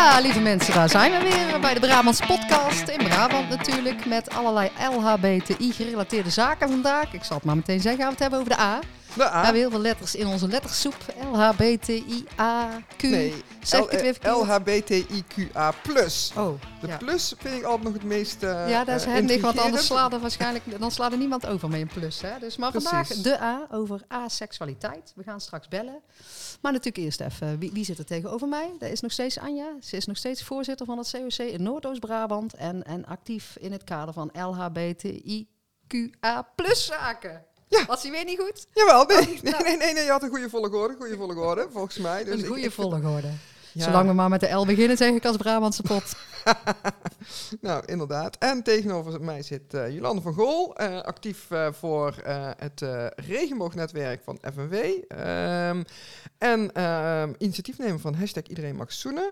[0.00, 2.88] Ja, lieve mensen, daar zijn we weer bij de Brabants podcast.
[2.88, 7.12] In Brabant natuurlijk, met allerlei LHBTI-gerelateerde zaken vandaag.
[7.12, 8.80] Ik zal het maar meteen zeggen, gaan we het hebben over de A.
[9.14, 9.38] De A.
[9.38, 10.94] We hebben heel veel letters in onze lettersoep.
[11.32, 13.00] LHBTIAQ.
[13.00, 14.36] Nee, Zeg ik het weer verkeerd?
[14.36, 15.72] LHBTIQA+.
[16.36, 16.96] Oh, De ja.
[16.96, 19.86] plus vind ik altijd nog het meest eh ja, dat is eh, handig, want anders
[19.86, 22.20] slaat er waarschijnlijk dan slaat er niemand over met een plus.
[22.20, 22.38] Hè?
[22.40, 25.12] Dus maar vandaag de A over aseksualiteit.
[25.14, 26.00] We gaan straks bellen.
[26.60, 28.70] Maar natuurlijk eerst even, wie, wie zit er tegenover mij?
[28.78, 29.72] Dat is nog steeds Anja.
[29.80, 33.84] Ze is nog steeds voorzitter van het COC in Noordoost-Brabant en, en actief in het
[33.84, 37.44] kader van LHBTIQA plus zaken.
[37.68, 37.84] Ja.
[37.86, 38.66] Was hij weer niet goed?
[38.72, 39.64] Jawel, nee, Oh, nee, nou.
[39.64, 42.24] nee, nee, nee, je had een goede volgorde, goede volgorde, volgens mij.
[42.24, 43.30] Dus een ik- goede ik vind- volgorde.
[43.72, 46.14] Ja, Zolang we maar met de L beginnen, zeg ik als Brabantse pot.
[47.60, 48.36] Nou, inderdaad.
[48.38, 52.14] En tegenover mij zit eh, Jolande van Gool, eh, actief eh, voor
[52.56, 52.84] het
[53.16, 54.74] regenboognetwerk van FNW.
[55.08, 55.82] ehm,
[56.38, 59.30] en ehm, initiatiefnemer van hashtag Iedereen Mag Zoenen.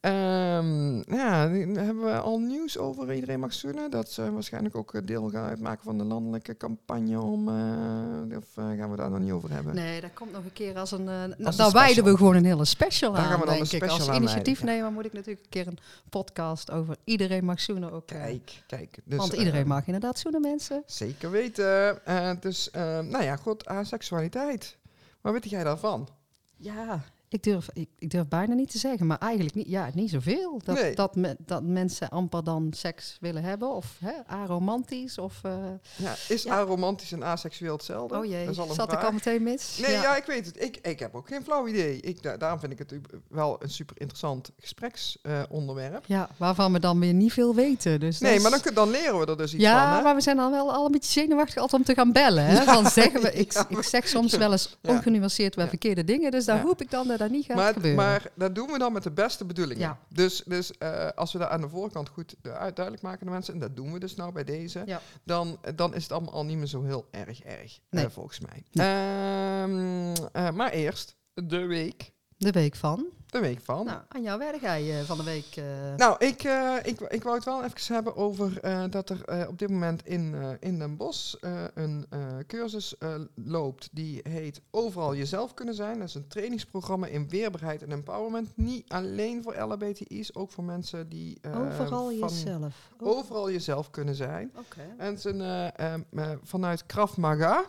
[0.00, 3.90] Ehm, ja, hebben we al nieuws over Iedereen Mag Zoenen.
[3.90, 7.48] Dat ze waarschijnlijk ook eh, deel gaan uitmaken van de landelijke campagne om...
[7.48, 9.74] eh, of eh, gaan we daar nog niet over hebben?
[9.74, 11.04] Nee, dat komt nog een keer als een...
[11.04, 11.72] nou, een dan special.
[11.72, 13.82] wijden we gewoon een hele special Daar aan, gaan we dan denk een ik.
[13.84, 15.78] special Als initiatiefnemer moet ik natuurlijk een keer een
[16.10, 18.06] podcast over iedereen mag zoenen ook.
[18.06, 18.98] Kijk, kijk.
[19.04, 20.82] Dus, want iedereen mag inderdaad zoenen, mensen.
[20.86, 22.06] Zeker weten.
[22.06, 24.76] Eh, dus, nou ja, goed, aseksualiteit.
[25.20, 26.08] Wat weet jij daarvan?
[26.56, 30.10] Ja, ik durf, ik, ik durf bijna niet te zeggen, maar eigenlijk niet, ja, niet
[30.10, 30.60] zoveel.
[30.64, 30.94] Dat, Nee.
[30.94, 35.38] dat, me, dat mensen amper dan seks willen hebben, of hè, aromantisch, of...
[35.42, 35.52] eh,
[35.96, 36.54] Ja, is Ja.
[36.58, 38.16] aromantisch en aseksueel hetzelfde?
[38.18, 39.78] oh jee, zat ik al meteen mis?
[39.82, 40.16] Nee, ja.
[40.16, 40.62] ik weet het.
[40.62, 42.00] Ik, ik heb ook geen flauw idee.
[42.00, 42.94] Ik, da- daarom vind ik het
[43.28, 46.04] wel een super interessant gespreksonderwerp.
[46.06, 48.00] Ja, waarvan we dan weer niet veel weten.
[48.00, 49.96] Dus nee, maar dan, leren we er dus iets ja, van.
[49.96, 50.02] Hè?
[50.02, 52.44] maar we zijn dan wel al een beetje zenuwachtig altijd om te gaan bellen.
[52.44, 52.52] Hè?
[52.54, 54.90] Ja, Dan zeggen we, ik, ja, ik zeg soms wel eens Ja.
[54.90, 55.70] ongenuanceerd wel Ja.
[55.70, 56.30] verkeerde dingen.
[56.30, 56.62] Dus daar Ja.
[56.62, 58.04] hoop ik dan dat dat niet gaat maar, gebeuren.
[58.04, 59.82] maar dat doen we dan met de beste bedoelingen.
[59.82, 59.98] Ja.
[60.08, 63.32] Dus, dus eh, als we dat aan de voorkant goed eh, duidelijk maken aan de
[63.32, 65.00] mensen, en dat doen we dus nou bij deze, Ja.
[65.24, 68.04] dan, dan is het allemaal al niet meer zo heel erg erg, Nee.
[68.04, 68.62] eh, volgens mij.
[68.72, 72.12] Ehm, eh, maar eerst de week.
[72.36, 73.06] De week van.
[73.30, 73.84] De week van.
[73.86, 75.56] Nou, Anja, waar ga je van de week?
[75.56, 75.64] eh,
[75.96, 79.48] Nou, ik, eh, ik, ik wou het wel even hebben over eh, dat er eh,
[79.48, 84.20] op dit moment in, eh, in Den Bosch eh, een eh, cursus eh, loopt die
[84.28, 85.98] heet Overal Jezelf Kunnen Zijn.
[85.98, 88.48] Dat is een trainingsprogramma in weerbaarheid en empowerment.
[88.56, 92.74] Niet alleen voor LHBTI's, ook voor mensen die eh, overal jezelf.
[92.98, 94.50] Overal jezelf kunnen zijn.
[94.56, 94.80] Oké.
[94.98, 97.64] En het is een, eh, eh, eh, vanuit Krav Maga.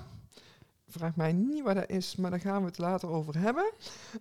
[0.91, 3.71] Vraag mij niet waar dat is, maar daar gaan we het later over hebben.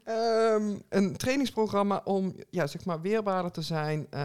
[0.05, 4.07] Ehm, een trainingsprogramma om ja, zeg maar weerbaarder te zijn.
[4.11, 4.21] eh,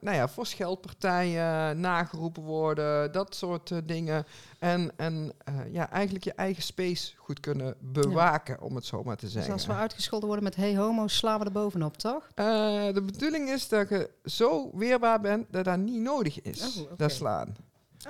[0.00, 4.24] nou ja, voor scheldpartijen, nageroepen worden, dat soort eh, dingen.
[4.58, 9.16] En, en eh, ja, eigenlijk je eigen space goed kunnen bewaken, om het zo maar
[9.16, 9.52] te Dus zeggen.
[9.52, 12.26] als we uitgescholden worden met hey homo, slaan we er bovenop, toch?
[12.34, 17.12] De bedoeling is dat je zo weerbaar bent dat dat niet nodig is, Oh, dat
[17.12, 17.56] slaan.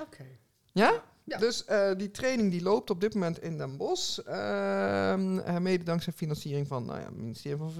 [0.01, 0.25] Oké.
[0.71, 1.03] Ja?
[1.35, 4.17] Dus eh, die training die loopt op dit moment in Den Bosch.
[4.19, 5.15] Eh,
[5.59, 7.71] mede dankzij financiering van nou ja, het ministerie van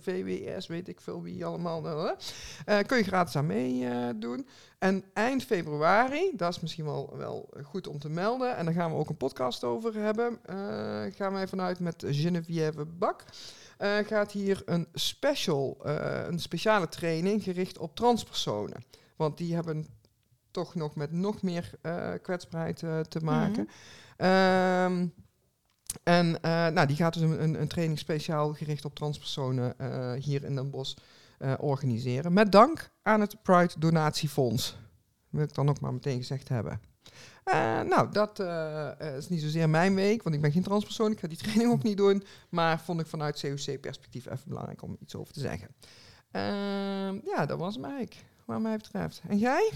[0.00, 2.16] VWS, weet ik veel wie allemaal.
[2.64, 4.46] eh, kun je gratis aan meedoen.
[4.78, 8.56] en eind februari, dat is misschien wel, wel goed om te melden.
[8.56, 10.38] En daar gaan we ook een podcast over hebben.
[11.14, 13.24] gaan wij vanuit met Geneviève Bak.
[14.06, 15.78] gaat hier een special,
[16.28, 18.84] een speciale training gericht op transpersonen.
[19.16, 19.86] Want die hebben
[20.50, 23.68] toch nog met nog meer eh, kwetsbaarheid eh, te maken.
[24.16, 25.06] Ehm,
[26.02, 29.74] en eh, nou, die gaat dus een, een, training speciaal gericht op transpersonen
[30.18, 30.96] hier in Den Bosch
[31.58, 32.32] organiseren.
[32.32, 34.78] Met dank aan het Pride Donatiefonds.
[35.28, 36.80] Wil ik dan ook maar meteen gezegd hebben.
[37.88, 38.38] Nou, dat
[39.16, 41.12] is niet zozeer mijn week, want ik ben geen transpersoon.
[41.12, 42.22] Ik ga die training ook niet doen.
[42.48, 45.68] Maar vond ik vanuit COC-perspectief even belangrijk om iets over te zeggen.
[46.30, 49.22] Ehm, ja, dat was eigenlijk, wat mij betreft.
[49.28, 49.72] En jij?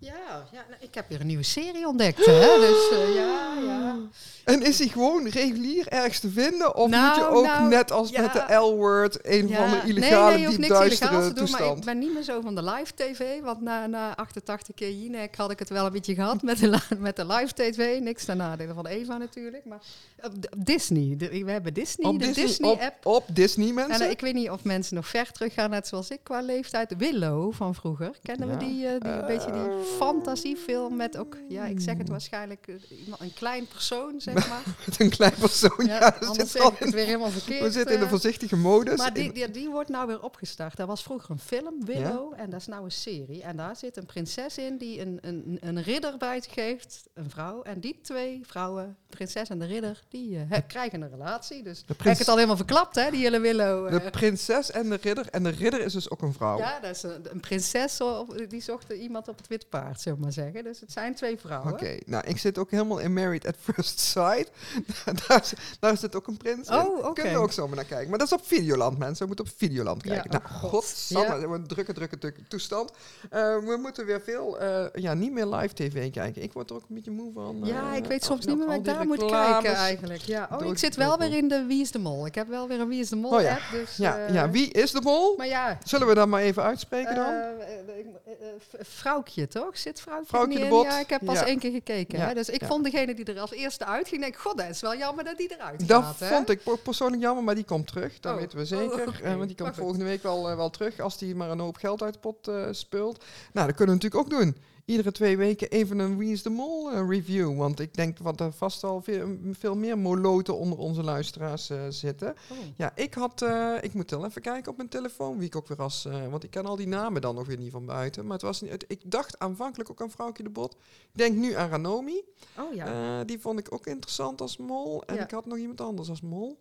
[0.00, 0.14] Ja,
[0.52, 2.26] ja nou, ik heb weer een nieuwe serie ontdekt.
[2.26, 2.58] Hè?
[2.58, 3.96] Dus eh, ja, ja.
[4.44, 6.74] En is hij gewoon regulier ergens te vinden?
[6.76, 8.20] Of Nou, moet je ook nou, net als ja.
[8.20, 11.50] met de L-word een Ja, van de nee, illegale, nee, diep niks illegaals te doen,
[11.50, 13.40] maar ik ben niet meer zo van de live tv.
[13.42, 16.78] Want na, na 88 keer Jinek had ik het wel een beetje gehad met de,
[16.98, 18.00] met de live tv.
[18.00, 19.64] Niks ten nadele van Eva natuurlijk.
[19.64, 19.80] Maar
[20.22, 23.06] op, op Disney, de- we hebben Disney, op de Disney, Disney-app.
[23.06, 23.94] op, op Disney, mensen?
[23.94, 26.94] En eh, ik weet niet of mensen nog ver teruggaan, net zoals ik qua leeftijd.
[26.96, 28.56] Willow van vroeger, kennen Ja.
[28.56, 32.08] we die, eh, die een beetje die Eh, fantasiefilm met ook, ja, ik zeg het
[32.08, 32.74] waarschijnlijk, eh,
[33.18, 34.62] een klein persoon, zeg maar.
[34.86, 35.86] Met een klein persoon.
[35.86, 37.62] Ja, Ja, anders zit zeg ik het weer helemaal verkeerd.
[37.62, 38.10] we zitten in de eh.
[38.10, 38.98] voorzichtige modus.
[38.98, 40.76] Maar die, die, die wordt nou weer opgestart.
[40.76, 43.42] Dat was vroeger een film, Willow, en dat is nou een serie.
[43.42, 47.62] En daar zit een prinses in die een, een, een ridder bij geeft, een vrouw.
[47.62, 51.62] En die twee vrouwen, de prinses en de ridder, die eh, krijgen een relatie.
[51.62, 53.90] Dus heb ik het al helemaal verklapt, hè, die hele Willow.
[53.90, 55.28] de prinses en de ridder.
[55.30, 56.58] En de ridder is dus ook een vrouw.
[56.58, 58.00] ja, dat is een, een prinses,
[58.48, 60.64] die zocht iemand op het witte paard, zullen we maar zeggen.
[60.64, 61.72] Dus het zijn twee vrouwen.
[61.72, 64.50] Oké, nou, ik zit ook helemaal in Married at First Sight.
[65.28, 66.74] daar, is- daar zit ook een prins in.
[66.74, 67.12] Oh, oké.
[67.12, 68.08] Kunnen we ook zomaar naar kijken.
[68.10, 69.20] Maar dat is op Videoland, mensen.
[69.20, 70.30] We moeten op Videoland Ja, kijken.
[70.30, 70.70] oh nou, god.
[70.70, 71.34] godsamme, Ja.
[71.34, 72.90] we hebben een drukke, drukke, drukke toestand.
[73.30, 76.42] Eh, we moeten weer veel, eh, ja, niet meer live tv kijken.
[76.42, 77.60] Ik word er ook een beetje moe van.
[77.62, 80.20] Ja, eh, ik weet al- soms niet meer waar ik daar moet kijken eigenlijk.
[80.20, 80.48] Ja.
[80.52, 82.26] Oh, ik zit wel weer in de Wie is de Mol.
[82.26, 83.50] Ik heb wel weer een Wie is de Mol Oh ja.
[83.52, 83.62] app.
[83.72, 85.36] Dus, Ja, eh, ja, wie is de mol?
[85.36, 87.24] Maar ja, Zullen we dat maar even uitspreken dan?
[87.26, 89.67] Eh, eh, eh, eh, Vrouwtje, toch?
[89.76, 90.70] Zit Vrouwtje, Vrouwtje niet de in?
[90.70, 90.84] Bot.
[90.84, 91.46] Ja, ik heb pas Ja.
[91.46, 92.18] één keer gekeken.
[92.18, 92.34] Ja, Hè?
[92.34, 94.96] Dus ik vond degene die er als eerste uitging, denk ik, god, dat is wel
[94.96, 96.18] jammer dat die eruit Dat gaat.
[96.18, 96.28] hè?
[96.28, 98.20] vond ik persoonlijk jammer, maar die komt terug.
[98.20, 98.38] Dat Oh.
[98.40, 99.08] weten we zeker.
[99.08, 99.14] Oh.
[99.22, 101.76] Eh, want die komt volgende week wel, eh, wel terug als die maar een hoop
[101.76, 103.24] geld uit de pot eh, speelt.
[103.52, 104.56] Nou, dat kunnen we natuurlijk ook doen.
[104.88, 107.56] Iedere twee weken even een Wie is de Mol eh, review.
[107.56, 111.80] Want ik denk dat er vast al veel, veel meer moloten onder onze luisteraars eh,
[111.88, 112.34] zitten.
[112.50, 112.56] Oh.
[112.76, 115.68] Ja, ik had, eh, ik moet wel even kijken op mijn telefoon wie ik ook
[115.68, 118.22] weer als, want ik ken al die namen dan nog weer niet van buiten.
[118.24, 120.72] Maar het was niet, het- ik dacht aanvankelijk ook aan Vrouwtje de Bot.
[121.12, 122.22] Ik denk nu aan Ranomi.
[122.58, 123.24] Oh ja.
[123.24, 125.02] Die vond ik ook interessant als mol.
[125.06, 125.22] En Ja.
[125.22, 126.58] ik had nog iemand anders als mol.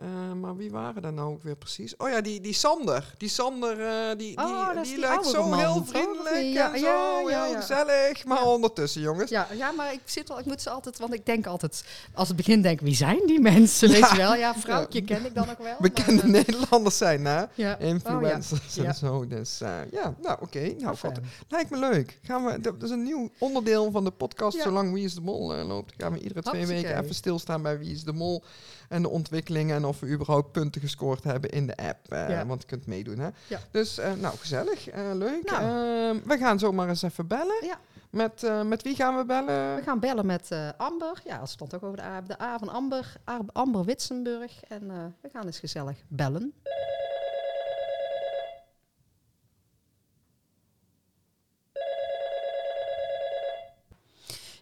[0.00, 1.96] Eh, maar wie waren daar nou ook weer precies?
[1.96, 3.14] Oh ja, die, die Sander.
[3.18, 6.78] Die Sander, eh, die, die, Oh, die die lijkt zo man, heel vriendelijk Ja, en
[6.78, 8.24] zo ja, ja, heel gezellig.
[8.24, 9.30] Maar ondertussen, jongens.
[9.30, 12.28] Ja, ja, maar ik zit wel, ik moet ze altijd, want ik denk altijd, als
[12.28, 13.94] het begin denk, wie zijn die mensen, Ja.
[14.00, 14.34] weet je wel?
[14.34, 15.76] Ja, vrouwtje ken ik dan ook wel.
[15.80, 17.44] Bekende maar, eh, Nederlanders zijn, hè?
[17.78, 18.84] Influencers Oh, ja.
[18.84, 19.26] en zo.
[19.26, 19.58] Dus
[19.90, 20.60] ja, nou oké.
[20.60, 21.24] Nou, Nou, fijn.
[21.48, 22.18] lijkt me leuk.
[22.22, 24.60] Gaan we, dat is een nieuw onderdeel van de podcast.
[24.62, 27.92] Zolang Wie is de Mol loopt, gaan we iedere twee weken even stilstaan bij Wie
[27.92, 28.42] is de Mol.
[28.90, 31.98] En de ontwikkelingen en of we überhaupt punten gescoord hebben in de app.
[32.08, 32.46] Ja.
[32.46, 33.28] Want je kunt meedoen, hè?
[33.46, 33.58] Ja.
[33.70, 34.88] Dus, eh, nou, gezellig.
[34.88, 35.50] eh, leuk.
[35.50, 35.62] Nou.
[35.62, 37.64] Ehm, we gaan zomaar eens even bellen.
[37.66, 37.78] Ja.
[38.10, 39.74] Met, met wie gaan we bellen?
[39.76, 41.20] We gaan bellen met Amber.
[41.24, 42.20] Ja, het stond ook over de A.
[42.20, 43.12] De A van Amber.
[43.52, 44.62] Amber Witsenburg.
[44.68, 46.52] En we gaan eens gezellig bellen.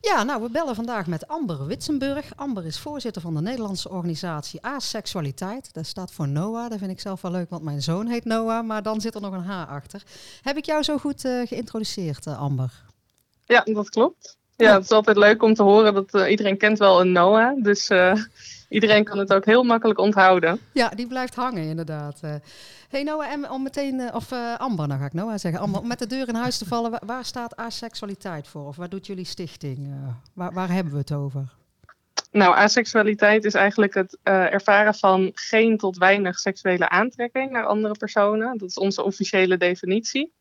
[0.01, 2.33] Ja, nou, we bellen vandaag met Amber Witsenburg.
[2.37, 5.73] Amber is voorzitter van de Nederlandse organisatie Aseksualiteit.
[5.73, 6.71] Dat staat voor Noah.
[6.71, 8.67] Dat vind ik zelf wel leuk, want mijn zoon heet Noah.
[8.67, 10.03] Maar dan zit er nog een H achter.
[10.43, 12.83] Heb ik jou zo goed eh, geïntroduceerd, eh, Amber?
[13.45, 14.37] Ja, dat klopt.
[14.57, 17.63] Ja, het is altijd leuk om te horen dat eh, iedereen kent wel een Noah.
[17.63, 17.91] Dus
[18.69, 20.61] iedereen kan het ook heel makkelijk onthouden.
[20.73, 22.19] Ja, die blijft hangen inderdaad.
[22.23, 22.35] Eh
[22.89, 25.61] hey Noah, en om meteen, eh, of eh, Amber, nou ga ik Noah zeggen.
[25.61, 28.67] Amber, om met de deur in huis te vallen, wa- waar, staat aseksualiteit voor?
[28.67, 29.89] Of waar doet jullie stichting?
[30.35, 31.57] waar, waar hebben we het over?
[32.31, 38.59] Nou, aseksualiteit is eigenlijk het ervaren van geen tot weinig seksuele aantrekking naar andere personen.
[38.59, 40.33] Dat is onze officiële definitie.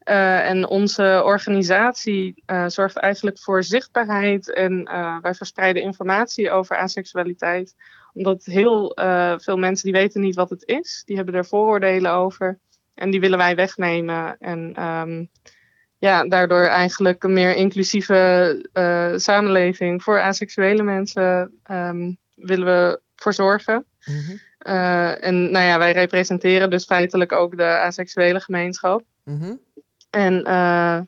[0.00, 6.76] Eh, en onze organisatie eh, zorgt eigenlijk voor zichtbaarheid en eh, wij verspreiden informatie over
[6.76, 7.74] aseksualiteit.
[8.12, 8.92] Omdat heel
[9.40, 12.58] veel mensen die weten niet wat het is, die hebben er vooroordelen over
[12.94, 14.36] en die willen wij wegnemen.
[14.38, 15.24] En ehm,
[15.98, 23.86] ja, daardoor eigenlijk een meer inclusieve samenleving voor asexuele mensen ehm, willen we voor zorgen.
[24.04, 24.36] Mhm,
[25.20, 29.02] en nou ja, wij representeren dus feitelijk ook de asexuele gemeenschap.
[29.24, 29.54] mhm.
[30.10, 31.00] En eh,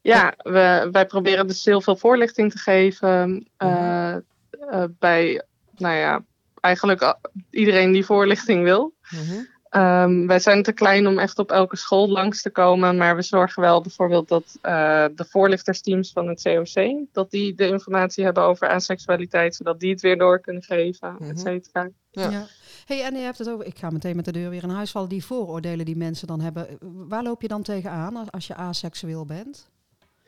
[0.00, 5.42] ja, we, wij proberen dus heel veel voorlichting te geven eh, eh, bij,
[5.76, 6.24] nou ja,
[6.60, 7.16] eigenlijk
[7.50, 8.94] iedereen die voorlichting wil.
[9.10, 9.40] Mhm.
[9.68, 13.22] Ehm, wij zijn te klein om echt op elke school langs te komen, maar we
[13.22, 18.42] zorgen wel bijvoorbeeld dat eh, de voorlichtersteams van het COC, dat die de informatie hebben
[18.42, 21.30] over asexualiteit, zodat die het weer door kunnen geven, Mhm.
[21.30, 21.88] et cetera.
[22.10, 22.46] Ja.
[22.84, 24.90] Hey, en je hebt het over, ik ga meteen met de deur weer in huis
[24.90, 26.68] vallen, die vooroordelen die mensen dan hebben.
[26.68, 29.70] Eh, Waar loop je dan tegenaan als, als je aseksueel bent?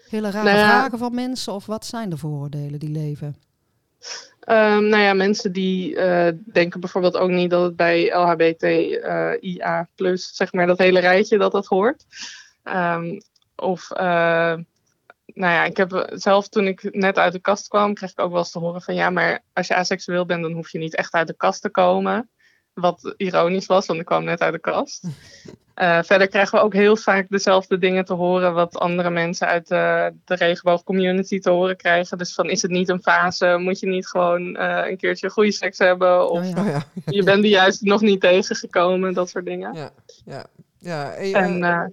[0.09, 0.69] Hele rare Nou ja.
[0.69, 3.37] vragen van mensen of wat zijn de vooroordelen die leven?
[4.41, 10.53] Ehm, nou ja, mensen die eh, denken bijvoorbeeld ook niet dat het bij LHBTIA, zeg
[10.53, 12.05] maar dat hele rijtje, dat dat hoort.
[12.63, 13.21] Ehm,
[13.57, 14.55] of, eh,
[15.27, 18.31] nou ja, ik heb zelf toen ik net uit de kast kwam, kreeg ik ook
[18.31, 20.97] wel eens te horen van ja, maar als je aseksueel bent, dan hoef je niet
[20.97, 22.29] echt uit de kast te komen.
[22.75, 25.03] Wat ironisch was, want ik kwam net uit de kast.
[25.75, 29.69] Eh, verder krijgen we ook heel vaak dezelfde dingen te horen wat andere mensen uit
[29.69, 32.19] de, de regenboogcommunity te horen krijgen.
[32.19, 33.57] Dus van is het niet een fase?
[33.59, 36.31] Moet je niet gewoon eh, een keertje goede seks hebben?
[36.31, 36.61] Of Oh ja.
[36.61, 39.15] Oh ja, je bent er juist nog niet tegengekomen?
[39.15, 39.75] Dat soort dingen.
[39.75, 39.91] ja,
[40.25, 40.47] ja.
[40.79, 41.13] ja.
[41.15, 41.87] En eh,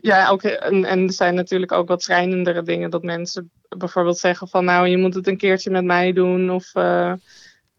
[0.00, 2.90] ja, ook, en, en er zijn natuurlijk ook wat schrijnendere dingen.
[2.90, 6.50] Dat mensen bijvoorbeeld zeggen van nou, je moet het een keertje met mij doen.
[6.50, 6.72] Of,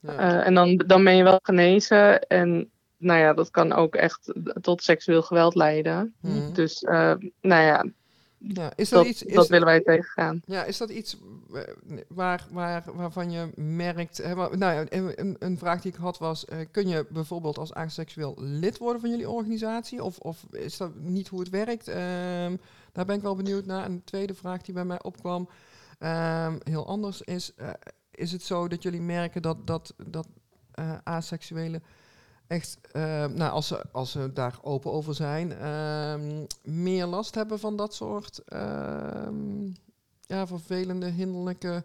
[0.08, 0.40] Ja.
[0.40, 2.28] uh, en dan, dan ben je wel genezen.
[2.28, 6.14] En nou ja, dat kan ook echt tot seksueel geweld leiden.
[6.22, 6.54] Mhm.
[6.54, 7.86] Dus uh, nou ja,
[8.38, 8.72] ja.
[8.76, 10.42] Is dat, dat, iets, is, dat willen wij tegengaan.
[10.46, 11.18] Ja, is dat iets
[11.54, 11.62] eh,
[12.08, 14.18] waar, waar, waarvan je merkt...
[14.18, 16.46] Hè, nou ja, een, een vraag die ik had was...
[16.50, 20.04] Uh, kun je bijvoorbeeld als aseksueel lid worden van jullie organisatie?
[20.04, 21.88] Of, of is dat niet hoe het werkt?
[21.88, 22.60] Um,
[22.92, 23.84] daar ben ik wel benieuwd naar.
[23.84, 25.50] En de tweede vraag die bij mij opkwam...
[26.00, 27.54] Um, heel anders is...
[28.18, 30.28] Is het zo dat jullie merken dat, dat, dat
[30.80, 31.84] uh, aseksuelen
[32.48, 37.60] echt, uh, nou, als ze, als ze daar open over zijn, uh, meer last hebben
[37.60, 39.28] van dat soort uh,
[40.22, 41.84] ja, vervelende, hinderlijke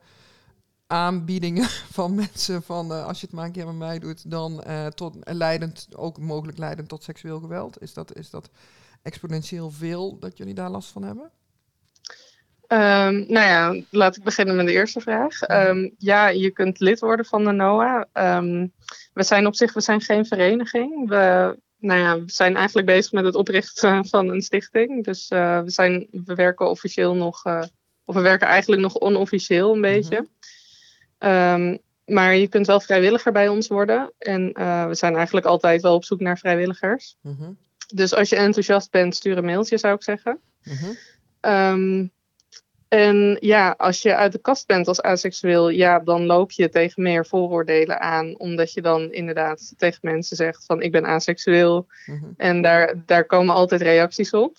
[0.87, 4.65] aanbiedingen van mensen van uh, als je het maar een keer met mij doet, dan
[4.95, 7.83] tot leidend, ook mogelijk leidend tot seksueel geweld.
[7.83, 8.51] Is dat, is dat
[9.03, 11.31] exponentieel veel dat jullie daar last van hebben?
[12.73, 15.51] Um, nou ja, laat ik beginnen met de eerste vraag.
[15.51, 18.07] Um, ja, je kunt lid worden van de NOA.
[18.13, 18.73] Um,
[19.13, 21.09] we zijn op zich we zijn geen vereniging.
[21.09, 25.05] We, nou ja, we zijn eigenlijk bezig met het oprichten van een stichting.
[25.05, 27.63] Dus uh, we, zijn, we werken officieel nog, uh,
[28.05, 30.21] of we werken eigenlijk nog onofficieel een beetje.
[30.21, 31.79] Mm -hmm.
[32.05, 34.13] maar je kunt wel vrijwilliger bij ons worden.
[34.19, 37.17] En uh, we zijn eigenlijk altijd wel op zoek naar vrijwilligers.
[37.23, 37.59] -hmm.
[37.95, 40.41] Dus als je enthousiast bent, stuur een mailtje, zou ik zeggen.
[42.93, 47.03] En ja, als je uit de kast bent als aseksueel, ja, dan loop je tegen
[47.03, 48.39] meer vooroordelen aan.
[48.39, 51.87] Omdat je dan inderdaad tegen mensen zegt van ik ben aseksueel.
[52.07, 52.17] Mhm.
[52.17, 52.35] Mm -hmm.
[52.37, 54.57] En daar, daar komen altijd reacties op.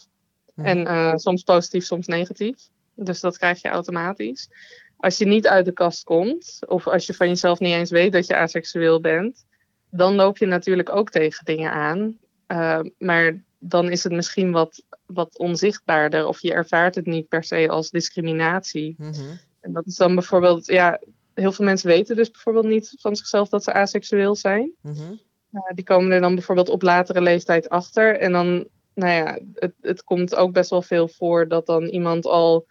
[0.53, 0.65] Mm -hmm.
[0.65, 2.55] En uh, soms positief, soms negatief.
[2.95, 4.49] Dus dat krijg je automatisch.
[4.97, 8.11] Als je niet uit de kast komt, of als je van jezelf niet eens weet
[8.11, 9.45] dat je aseksueel bent,
[9.89, 12.17] dan loop je natuurlijk ook tegen dingen aan.
[12.47, 17.43] Uh, maar dan is het misschien wat, wat onzichtbaarder of je ervaart het niet per
[17.43, 18.95] se als discriminatie.
[18.97, 19.39] Mm -hmm.
[19.59, 20.99] En dat is dan bijvoorbeeld, ja,
[21.33, 24.71] heel veel mensen weten dus bijvoorbeeld niet van zichzelf dat ze aseksueel zijn.
[24.81, 25.19] Mm -hmm.
[25.51, 28.19] uh, die komen er dan bijvoorbeeld op latere leeftijd achter.
[28.19, 32.25] En dan, nou ja, het, het komt ook best wel veel voor dat dan iemand
[32.25, 32.65] al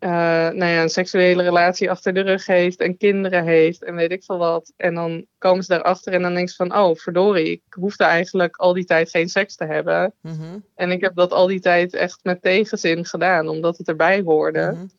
[0.00, 4.10] uh, nou ja, een seksuele relatie achter de rug heeft en kinderen heeft en weet
[4.10, 4.72] ik veel wat.
[4.76, 8.56] En dan komen ze daarachter en dan denken ze van, oh verdorie, ik hoefde eigenlijk
[8.56, 10.14] al die tijd geen seks te hebben.
[10.20, 10.64] Mm -hmm.
[10.74, 14.70] En ik heb dat al die tijd echt met tegenzin gedaan, omdat het erbij hoorde.
[14.70, 14.90] Mm -hmm.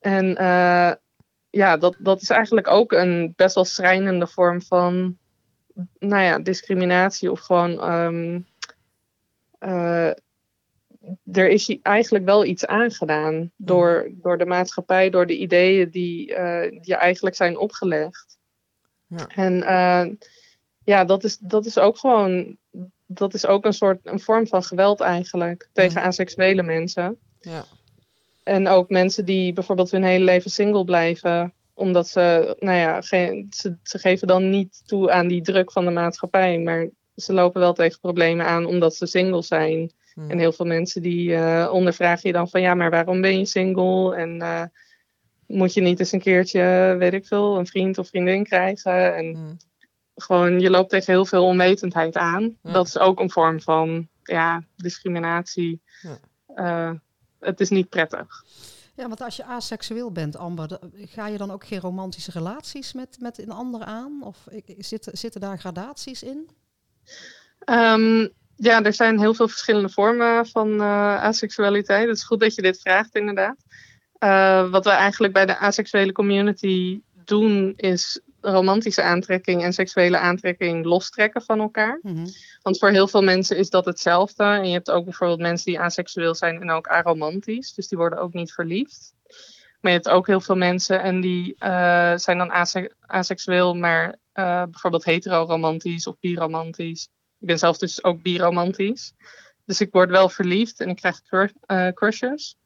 [0.00, 0.92] En uh,
[1.50, 5.18] ja, dat, dat is eigenlijk ook een best wel schrijnende vorm van,
[5.98, 7.92] nou ja, discriminatie of gewoon...
[7.92, 8.46] Um,
[9.60, 10.10] uh,
[11.32, 16.70] er is eigenlijk wel iets aangedaan door, door de maatschappij, door de ideeën die uh,
[16.80, 18.38] je eigenlijk zijn opgelegd.
[19.06, 19.26] Ja.
[19.26, 20.16] En uh,
[20.84, 22.56] ja, dat is, dat is ook gewoon,
[23.06, 26.06] dat is ook een soort, een vorm van geweld eigenlijk tegen ja.
[26.06, 27.18] aseksuele mensen.
[27.40, 27.64] Ja.
[28.42, 33.46] En ook mensen die bijvoorbeeld hun hele leven single blijven, omdat ze, nou ja, geen,
[33.50, 37.60] ze, ze geven dan niet toe aan die druk van de maatschappij, maar ze lopen
[37.60, 39.92] wel tegen problemen aan omdat ze single zijn.
[40.14, 40.30] Hmm.
[40.30, 43.44] En heel veel mensen die uh, ondervragen je dan van ja, maar waarom ben je
[43.46, 44.16] single?
[44.16, 44.62] En uh,
[45.46, 49.16] moet je niet eens een keertje, weet ik veel, een vriend of vriendin krijgen?
[49.16, 49.56] En Hmm.
[50.14, 52.56] gewoon, je loopt tegen heel veel onwetendheid aan.
[52.62, 52.72] Ja.
[52.72, 55.80] Dat is ook een vorm van ja, discriminatie.
[56.02, 56.18] Ja.
[56.90, 56.98] Uh,
[57.40, 58.44] het is niet prettig.
[58.94, 63.16] Ja, want als je aseksueel bent, Amber, ga je dan ook geen romantische relaties met,
[63.20, 64.22] met een ander aan?
[64.24, 64.46] Of
[64.78, 66.48] zitten, zitten daar gradaties in?
[67.70, 72.08] Um, ja, er zijn heel veel verschillende vormen van uh, aseksualiteit.
[72.08, 73.56] Het is goed dat je dit vraagt, inderdaad.
[74.18, 80.84] Uh, wat we eigenlijk bij de aseksuele community doen, is romantische aantrekking en seksuele aantrekking
[80.84, 81.98] lostrekken van elkaar.
[82.02, 82.26] Mm -hmm.
[82.62, 84.44] Want voor heel veel mensen is dat hetzelfde.
[84.44, 87.74] En je hebt ook bijvoorbeeld mensen die aseksueel zijn en ook aromantisch.
[87.74, 89.14] Dus die worden ook niet verliefd.
[89.80, 94.06] Maar je hebt ook heel veel mensen en die uh, zijn dan ase aseksueel, maar
[94.08, 97.08] uh, bijvoorbeeld hetero-romantisch of biromantisch.
[97.42, 99.12] Ik ben zelf dus ook biromantisch.
[99.64, 102.56] Dus ik word wel verliefd en ik krijg cr uh, crushes.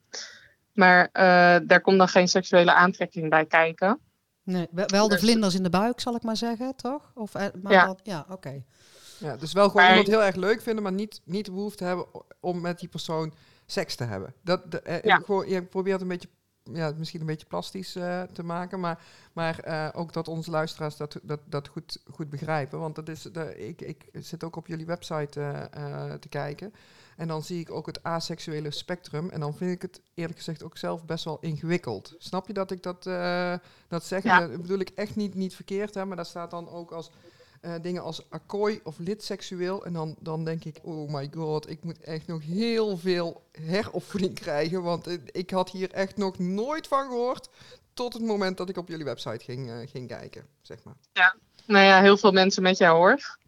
[0.73, 4.00] Maar uh, daar komt dan geen seksuele aantrekking bij kijken.
[4.42, 7.11] Nee, wel de vlinders in de buik, zal ik maar zeggen, toch?
[7.14, 8.33] Of, uh, maar ja, ja oké.
[8.33, 8.64] Okay.
[9.18, 11.85] Ja, dus wel gewoon Maar- iemand heel erg leuk vinden, maar niet, niet de behoefte
[11.85, 12.06] hebben
[12.40, 13.35] om met die persoon
[13.66, 14.35] seks te hebben.
[14.42, 15.16] Dat, de, eh, Ja.
[15.16, 16.28] gewoon, je probeert een beetje,
[16.73, 20.97] ja, misschien een beetje plastisch eh, te maken, maar, maar eh, ook dat onze luisteraars
[20.97, 22.79] dat, dat, dat goed, goed begrijpen.
[22.79, 26.75] Want dat is, de, ik, ik zit ook op jullie website eh, te kijken.
[27.17, 29.31] En dan zie ik ook het aseksuele spectrum.
[29.31, 32.15] En dan vind ik het eerlijk gezegd ook zelf best wel ingewikkeld.
[32.19, 33.03] Snap je dat ik dat,
[33.89, 34.23] dat zeg?
[34.23, 34.41] Ja.
[34.41, 37.11] Dat bedoel ik echt niet, niet verkeerd, hè, maar daar staat dan ook als
[37.61, 39.85] eh, dingen als akkooi of lidseksueel.
[39.85, 44.35] En dan, dan denk ik, oh my god, ik moet echt nog heel veel heropvoeding
[44.45, 44.83] krijgen.
[44.83, 47.49] Want eh, ik had hier echt nog nooit van gehoord.
[47.95, 50.97] Tot het moment dat ik op jullie website ging, eh, ging kijken, zeg maar.
[51.67, 53.39] Nou ja, heel veel mensen met jou hoor.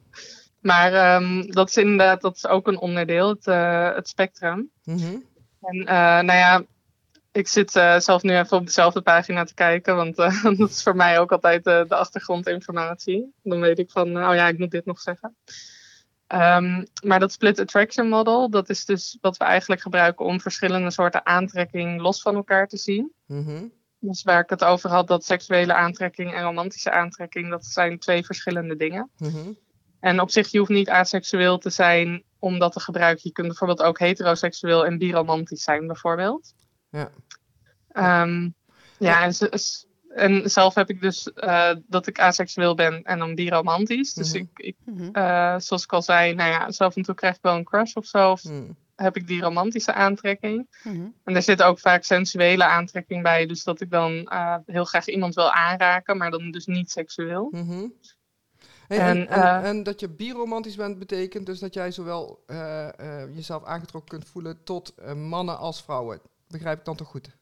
[0.61, 3.45] Maar ehm, dat is inderdaad dat is ook een onderdeel, het,
[3.95, 4.71] het spectrum.
[4.85, 5.17] Mhm.
[5.61, 5.85] En
[6.25, 6.65] nou ja,
[7.38, 10.83] ik zit eh, zelf nu even op dezelfde pagina te kijken, want eh, dat is
[10.83, 13.35] voor mij ook altijd eh, de achtergrondinformatie.
[13.42, 15.37] Dan weet ik van, oh ja, ik moet dit nog zeggen.
[16.26, 20.90] Ehm, maar dat split attraction model, dat is dus wat we eigenlijk gebruiken om verschillende
[20.90, 23.12] soorten aantrekking los van elkaar te zien.
[23.26, 23.64] Mhm.
[24.00, 28.25] Dus waar ik het over had, dat seksuele aantrekking en romantische aantrekking, dat zijn twee
[28.25, 29.11] verschillende dingen.
[29.18, 29.52] Mhm.
[30.00, 33.21] En op zich, je hoeft niet aseksueel te zijn om dat te gebruiken.
[33.25, 36.54] Je kunt bijvoorbeeld ook heteroseksueel en biromantisch zijn, bijvoorbeeld.
[36.90, 37.11] Ja.
[37.88, 38.49] Ehm,
[38.99, 43.35] ja, en, s- en zelf heb ik dus eh, dat ik aseksueel ben en dan
[43.35, 44.14] biromantisch.
[44.14, 44.38] Dus Mhm.
[44.42, 45.09] ik, ik Mhm.
[45.12, 47.95] eh, zoals ik al zei, nou ja, zelf en toe krijg ik wel een crush
[47.95, 48.30] of zo.
[48.30, 48.71] Of Mhm.
[48.97, 50.66] heb ik die romantische aantrekking.
[51.25, 53.47] En er zit ook vaak sensuele aantrekking bij.
[53.47, 57.49] Dus dat ik dan eh, heel graag iemand wil aanraken, maar dan dus niet seksueel.
[58.88, 63.23] Hey, en, En, en, en dat je biromantisch bent, betekent dus dat jij zowel eh,
[63.23, 66.21] eh, jezelf aangetrokken kunt voelen tot mannen als vrouwen.
[66.49, 67.37] Begrijp ik dan toch goed?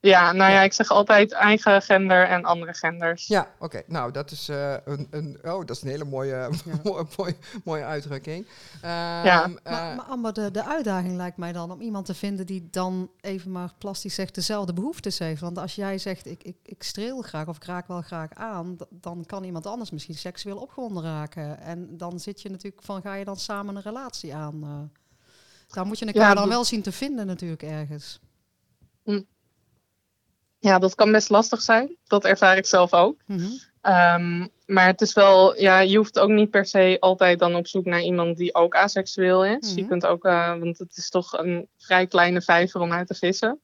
[0.00, 0.62] Ja, nou ja, Ja.
[0.62, 3.26] ik zeg altijd eigen gender en andere genders.
[3.26, 3.82] Ja, oké.
[3.86, 6.50] Nou, dat is, eh, een, een, oh, dat is een hele mooie,
[6.84, 8.46] mooie, mooie, mooie uitdrukking.
[8.82, 9.42] Ja.
[9.44, 12.46] Ehm, eh, Maar, maar Amber, de, de uitdaging lijkt mij dan om iemand te vinden
[12.46, 15.40] die dan even maar plastisch zegt dezelfde behoeftes heeft.
[15.40, 18.76] Want als jij zegt ik, ik, ik streel graag of ik raak wel graag aan,
[18.90, 21.60] dan kan iemand anders misschien seksueel opgewonden raken.
[21.60, 24.62] En dan zit je natuurlijk van ga je dan samen een relatie aan.
[24.62, 25.00] eh.
[25.74, 28.20] daar moet je elkaar Ja, dan wel zien te vinden natuurlijk ergens.
[30.58, 31.96] Ja, dat kan best lastig zijn.
[32.06, 33.20] Dat ervaar ik zelf ook.
[33.26, 33.46] Mhm.
[33.80, 37.66] Ehm, maar het is wel, ja, je hoeft ook niet per se altijd dan op
[37.66, 39.74] zoek naar iemand die ook aseksueel is.
[39.74, 39.88] Je Mhm.
[39.88, 43.60] kunt ook, eh, want het is toch een vrij kleine vijver om uit te vissen.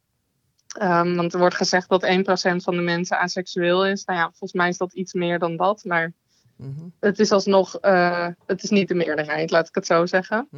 [0.78, 4.04] Ehm, want er wordt gezegd dat 1% van de mensen aseksueel is.
[4.04, 5.84] Nou ja, volgens mij is dat iets meer dan dat.
[5.84, 6.12] Maar
[6.56, 10.48] mhm, het is alsnog, eh, het is niet de meerderheid, laat ik het zo zeggen.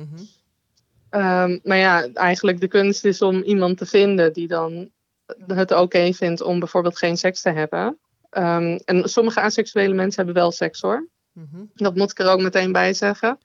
[1.14, 4.90] Ehm, maar ja, eigenlijk de kunst is om iemand te vinden die dan
[5.46, 7.98] het oké vindt om bijvoorbeeld geen seks te hebben.
[8.30, 11.08] Ehm, en sommige aseksuele mensen hebben wel seks hoor.
[11.32, 11.64] Mhm.
[11.74, 13.38] Dat moet ik er ook meteen bij zeggen.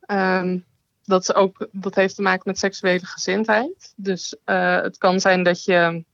[0.00, 0.58] Ehm,
[1.04, 3.92] dat, is ook, dat heeft te maken met seksuele gezindheid.
[3.96, 6.04] Dus eh, het kan zijn dat je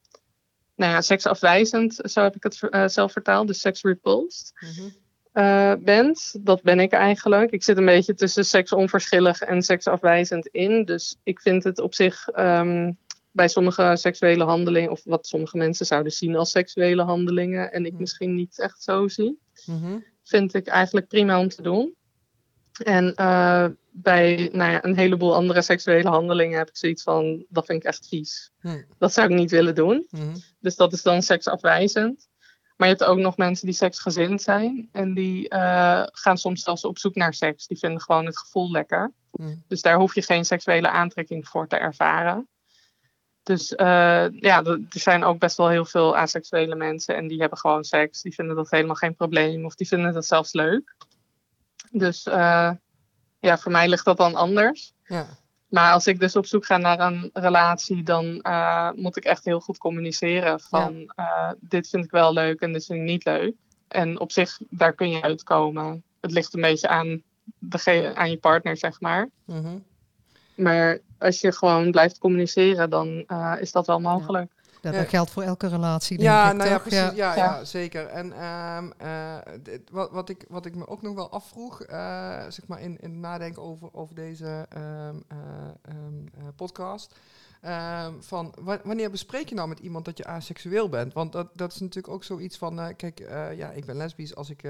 [0.77, 4.89] nou ja, seksafwijzend, zo heb ik het eh, zelf vertaald, dus sex repulsed Mhm.
[5.33, 6.35] Eh, bent.
[6.41, 7.51] Dat ben ik eigenlijk.
[7.51, 10.85] Ik zit een beetje tussen seksonverschillig en seksafwijzend in.
[10.85, 12.93] Dus ik vind het op zich ehm,
[13.33, 17.91] bij sommige seksuele handelingen, of wat sommige mensen zouden zien als seksuele handelingen, en ik
[17.91, 18.01] Hmm.
[18.01, 19.99] misschien niet echt zo zie, Mhm.
[20.23, 21.95] vind ik eigenlijk prima om te doen.
[22.85, 27.67] En eh, bij nou ja, een heleboel andere seksuele handelingen heb ik zoiets van, dat
[27.67, 28.51] vind ik echt vies.
[28.61, 28.83] Mhm.
[28.99, 30.07] Dat zou ik niet willen doen.
[30.11, 30.37] Mhm.
[30.61, 32.29] Dus dat is dan seksafwijzend.
[32.81, 34.89] Maar je hebt ook nog mensen die seksgezind zijn.
[34.93, 37.67] En die eh, gaan soms zelfs op zoek naar seks.
[37.67, 39.13] Die vinden gewoon het gevoel lekker.
[39.33, 39.55] Mhm.
[39.69, 42.49] Dus daar hoef je geen seksuele aantrekking voor te ervaren.
[43.43, 47.17] Dus eh, ja, er zijn ook best wel heel veel aseksuele mensen.
[47.17, 48.23] En die hebben gewoon seks.
[48.23, 49.65] Die vinden dat helemaal geen probleem.
[49.65, 50.97] Of die vinden dat zelfs leuk.
[51.91, 52.71] Dus eh,
[53.41, 54.93] ja, voor mij ligt dat dan anders.
[55.05, 55.27] Ja.
[55.71, 59.45] Maar als ik dus op zoek ga naar een relatie, dan eh, moet ik echt
[59.45, 63.25] heel goed communiceren van eh, dit vind ik wel leuk en dit vind ik niet
[63.25, 63.55] leuk.
[63.89, 66.03] En op zich, daar kun je uitkomen.
[66.21, 67.23] Het ligt een beetje aan,
[67.59, 69.29] dege- aan je partner, zeg maar.
[69.45, 69.79] Mhm.
[70.55, 74.53] Maar als je gewoon blijft communiceren, dan eh, is dat wel mogelijk.
[74.81, 74.91] Ja.
[74.91, 76.17] dat geldt voor elke relatie.
[76.19, 76.87] Denk Ja, ik, nou ja, toch?
[76.87, 77.01] precies.
[77.17, 77.35] Ja, ja.
[77.35, 77.65] Ja.
[77.65, 78.07] zeker.
[78.07, 82.43] En ehm, eh, dit- wat, wat, ik, wat ik me ook nog wel afvroeg, eh,
[82.49, 85.37] zeg maar in, in het nadenken over, over deze ehm, eh,
[85.83, 87.15] ehm, eh, podcast.
[87.61, 91.13] ehm, van wa- wanneer bespreek je nou met iemand dat je aseksueel bent?
[91.13, 94.35] Want dat, dat is natuurlijk ook zoiets van, eh, kijk, eh, ja, ik ben lesbisch.
[94.35, 94.63] Als ik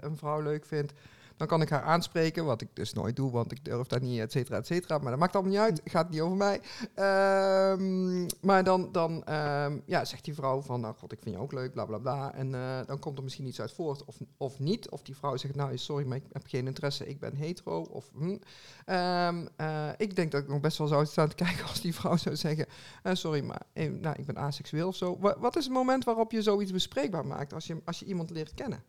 [0.00, 0.92] een vrouw leuk vind,
[1.36, 4.20] dan kan ik haar aanspreken, wat ik dus nooit doe, want ik durf dat niet,
[4.20, 4.98] et cetera, et cetera.
[4.98, 6.60] Maar dat maakt allemaal niet uit, gaat niet over mij.
[6.94, 11.40] Ehm, maar dan, dan ehm, ja, zegt die vrouw van, nou god, ik vind je
[11.40, 12.34] ook leuk, bla bla bla.
[12.34, 14.90] En eh, dan komt er misschien iets uit voort of, of niet.
[14.90, 17.80] Of die vrouw zegt, nou sorry, maar ik heb geen interesse, ik ben hetero.
[17.80, 18.36] Of, hm.
[18.84, 21.94] Ehm, eh, ik denk dat ik nog best wel zou staan te kijken als die
[21.94, 22.66] vrouw zou zeggen,
[23.02, 25.18] eh, sorry, maar nou, ik ben aseksueel of zo.
[25.18, 28.30] Wa- wat is het moment waarop je zoiets bespreekbaar maakt als je, als je iemand
[28.30, 28.82] leert kennen?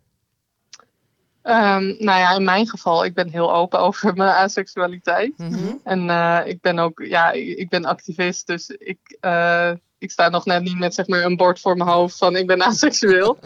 [1.46, 5.38] Ehm, nou ja, in mijn geval, ik ben heel open over mijn aseksualiteit.
[5.38, 5.74] Mhm.
[5.84, 10.28] En eh, ik ben ook, ja, ik, ik ben activist, dus ik, eh, ik sta
[10.28, 13.38] nog net niet met zeg maar een bord voor mijn hoofd van ik ben aseksueel.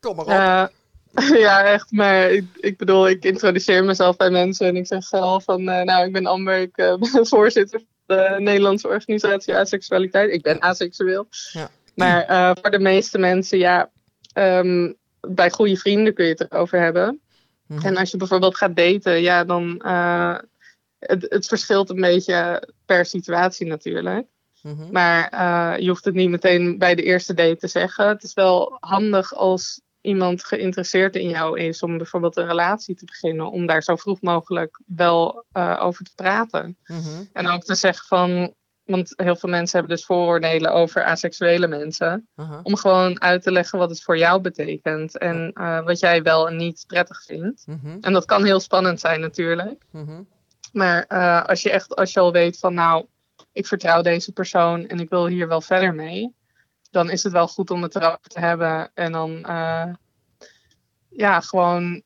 [0.00, 0.30] Kom maar op.
[0.30, 1.92] Eh, ja, echt.
[1.92, 5.82] Maar ik, ik bedoel, ik introduceer mezelf bij mensen en ik zeg al van, uh,
[5.82, 10.32] nou, ik ben Amber, ik uh, ben voorzitter van de Nederlandse organisatie Aseksualiteit.
[10.32, 11.28] Ik ben aseksueel.
[11.52, 11.70] Ja.
[11.94, 13.90] Maar uh, voor de meeste mensen, ja,
[14.34, 17.20] um, bij goede vrienden kun je het erover hebben.
[17.68, 17.86] Mm -hmm.
[17.86, 19.82] En als je bijvoorbeeld gaat daten, ja, dan
[20.98, 24.26] het, het verschilt een beetje per situatie natuurlijk.
[24.62, 24.92] Mm -hmm.
[24.92, 28.08] Maar uh, je hoeft het niet meteen bij de eerste date te zeggen.
[28.08, 33.04] Het is wel handig als iemand geïnteresseerd in jou is om bijvoorbeeld een relatie te
[33.04, 36.76] beginnen, om daar zo vroeg mogelijk wel uh, over te praten.
[36.86, 37.28] Mm -hmm.
[37.32, 38.54] En ook te zeggen van,
[38.88, 42.60] want heel veel mensen hebben dus vooroordelen over asexuele mensen, uh -huh.
[42.62, 46.48] om gewoon uit te leggen wat het voor jou betekent en uh, wat jij wel
[46.48, 47.64] en niet prettig vindt.
[47.66, 47.98] -hmm.
[48.00, 49.82] En dat kan heel spannend zijn natuurlijk.
[49.90, 50.28] -hmm.
[50.72, 53.06] Maar uh, als je echt, als je al weet van nou,
[53.52, 56.34] ik vertrouw deze persoon en ik wil hier wel verder mee,
[56.90, 59.92] dan is het wel goed om het erover te hebben en dan uh,
[61.08, 62.02] ja, gewoon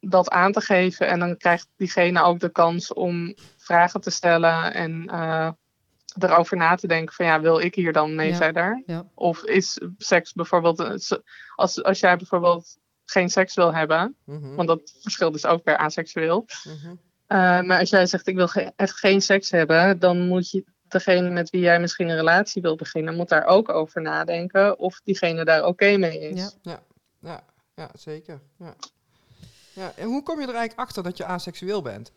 [0.00, 1.08] dat aan te geven.
[1.08, 5.10] En dan krijgt diegene ook de kans om vragen te stellen en
[6.18, 8.36] erover na te denken van ja, wil ik hier dan mee ja.
[8.36, 8.82] verder?
[8.86, 9.06] Ja.
[9.14, 11.12] Of is seks bijvoorbeeld,
[11.54, 14.56] als, als jij bijvoorbeeld geen seks wil hebben, mm -hmm.
[14.56, 16.46] want dat verschilt dus ook per aseksueel.
[16.64, 17.00] Mm -hmm.
[17.28, 20.64] Uh, maar als jij zegt ik wil ge echt geen seks hebben, dan moet je
[20.88, 25.00] degene met wie jij misschien een relatie wil beginnen, moet daar ook over nadenken of
[25.04, 26.40] diegene daar oké okay mee is.
[26.40, 26.82] Ja, ja,
[27.20, 28.40] ja, ja zeker.
[28.58, 28.74] Ja.
[29.72, 32.12] Ja, en hoe kom je er eigenlijk achter dat je aseksueel bent?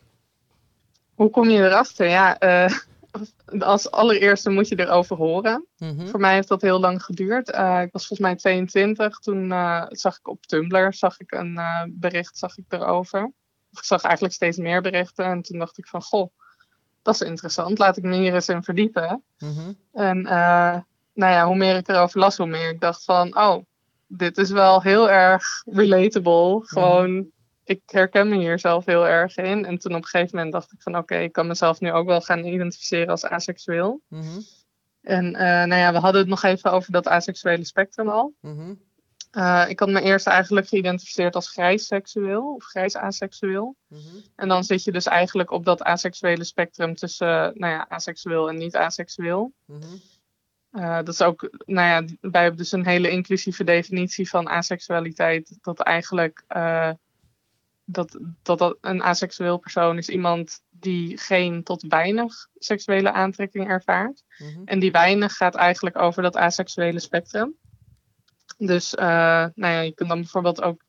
[1.16, 2.08] Hoe kom je erachter?
[2.08, 2.78] Ja, uh,
[3.60, 5.66] als allereerste moet je erover horen.
[5.78, 6.08] Mm -hmm.
[6.08, 7.54] Voor mij heeft dat heel lang geduurd.
[7.54, 9.20] Uh, ik was volgens mij 22.
[9.20, 11.60] Toen uh, zag ik op Tumblr zag ik een
[12.00, 13.32] bericht zag ik erover.
[13.72, 15.26] Ik zag eigenlijk steeds meer berichten.
[15.26, 16.30] En toen dacht ik van, goh,
[17.02, 17.78] dat is interessant.
[17.78, 19.24] Laat ik me hier eens in verdiepen.
[19.38, 19.78] Mm -hmm.
[19.94, 20.22] En
[21.20, 23.64] nou ja, hoe meer ik erover las, hoe meer ik dacht van, oh,
[24.08, 26.62] dit is wel heel erg relatable.
[26.66, 27.32] Gewoon, mm -hmm.
[27.70, 29.66] Ik herken me hier zelf heel erg in.
[29.66, 31.92] En toen op een gegeven moment dacht ik van, oké, okay, ik kan mezelf nu
[31.92, 34.02] ook wel gaan identificeren als aseksueel.
[34.08, 34.42] Mm -hmm.
[35.02, 38.34] En uh, nou ja, we hadden het nog even over dat aseksuele spectrum al.
[39.32, 43.76] Uh, ik had me eerst eigenlijk geïdentificeerd als grijs seksueel of grijs aseksueel.
[43.88, 44.24] Mm -hmm.
[44.36, 48.50] En dan zit je dus eigenlijk op dat aseksuele spectrum tussen uh, nou ja, aseksueel
[48.50, 49.54] en niet aseksueel.
[50.72, 55.58] Uh, dat is ook, nou ja, wij hebben dus een hele inclusieve definitie van aseksualiteit.
[55.62, 56.44] Dat eigenlijk
[57.92, 64.24] dat, dat, dat een aseksueel persoon is iemand die geen tot weinig seksuele aantrekking ervaart.
[64.38, 64.66] Mm -hmm.
[64.66, 67.56] En die weinig gaat eigenlijk over dat aseksuele spectrum.
[68.58, 69.06] Dus uh,
[69.56, 70.84] nou ja, je kunt dan bijvoorbeeld ook,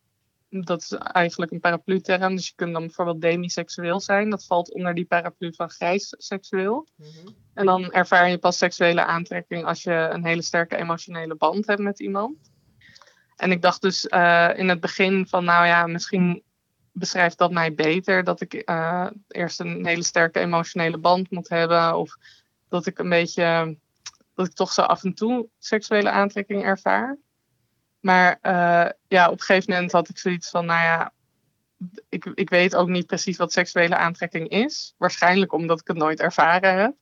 [0.49, 4.31] dat is eigenlijk een paraplu-term, dus je kunt dan bijvoorbeeld demiseksueel zijn.
[4.31, 6.89] Dat valt onder die paraplu van grijs seksueel.
[6.97, 7.35] Mm -hmm.
[7.55, 11.81] En dan ervaar je pas seksuele aantrekking als je een hele sterke emotionele band hebt
[11.81, 12.51] met iemand.
[13.37, 16.43] En ik dacht dus uh, in het begin van, nou ja, misschien
[17.01, 18.25] beschrijft dat mij beter.
[18.25, 21.97] Dat ik uh, eerst een hele sterke emotionele band moet hebben.
[21.97, 22.17] Of
[22.69, 23.77] dat ik een beetje,
[24.35, 27.19] dat ik toch zo af en toe seksuele aantrekking ervaar.
[28.01, 31.13] Maar uh, ja, op een gegeven moment had ik zoiets van, nou ja,
[32.09, 34.95] ik, ik weet ook niet precies wat seksuele aantrekking is.
[34.99, 36.95] Waarschijnlijk omdat ik het nooit ervaren heb.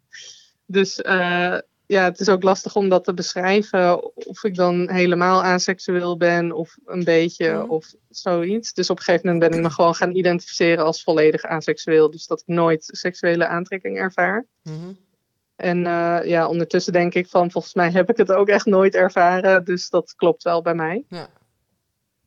[0.67, 4.15] Dus uh, ja, het is ook lastig om dat te beschrijven.
[4.15, 7.71] Of ik dan helemaal aseksueel ben of een beetje mm.
[7.71, 8.73] of zoiets.
[8.73, 12.11] Dus op een gegeven moment ben ik me gewoon gaan identificeren als volledig aseksueel.
[12.11, 14.47] Dus dat ik nooit seksuele aantrekking ervaar.
[14.63, 14.99] Mm -hmm.
[15.57, 18.95] En uh, ja, ondertussen denk ik van, volgens mij heb ik het ook echt nooit
[18.95, 19.65] ervaren.
[19.65, 21.05] Dus dat klopt wel bij mij.
[21.09, 21.29] Ja,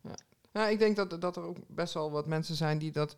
[0.03, 0.15] ja.
[0.51, 3.15] ja ik denk dat, dat er ook best wel wat mensen zijn die, dat,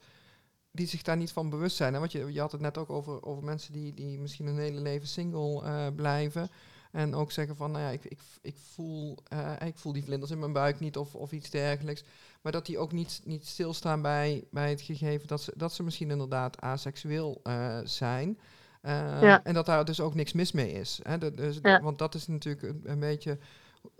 [0.73, 1.93] die zich daar niet van bewust zijn.
[1.93, 1.99] Hè?
[1.99, 4.81] Want je, je had het net ook over, over mensen die, die misschien een hele
[4.81, 6.49] leven single uh, blijven.
[6.91, 10.31] En ook zeggen van, nou ja, ik, ik, ik, voel, uh, ik voel die vlinders
[10.31, 12.03] in mijn buik niet of, of iets dergelijks.
[12.41, 15.83] Maar dat die ook niet, niet stilstaan bij, bij het gegeven dat ze, dat ze
[15.83, 17.41] misschien inderdaad aseksueel
[17.83, 18.37] zijn.
[18.81, 19.43] Uh, ja.
[19.43, 20.99] En dat daar dus ook niks mis mee is.
[21.03, 21.17] Hè?
[21.17, 21.81] De, dus, ja.
[21.81, 23.37] Want dat is natuurlijk een, een beetje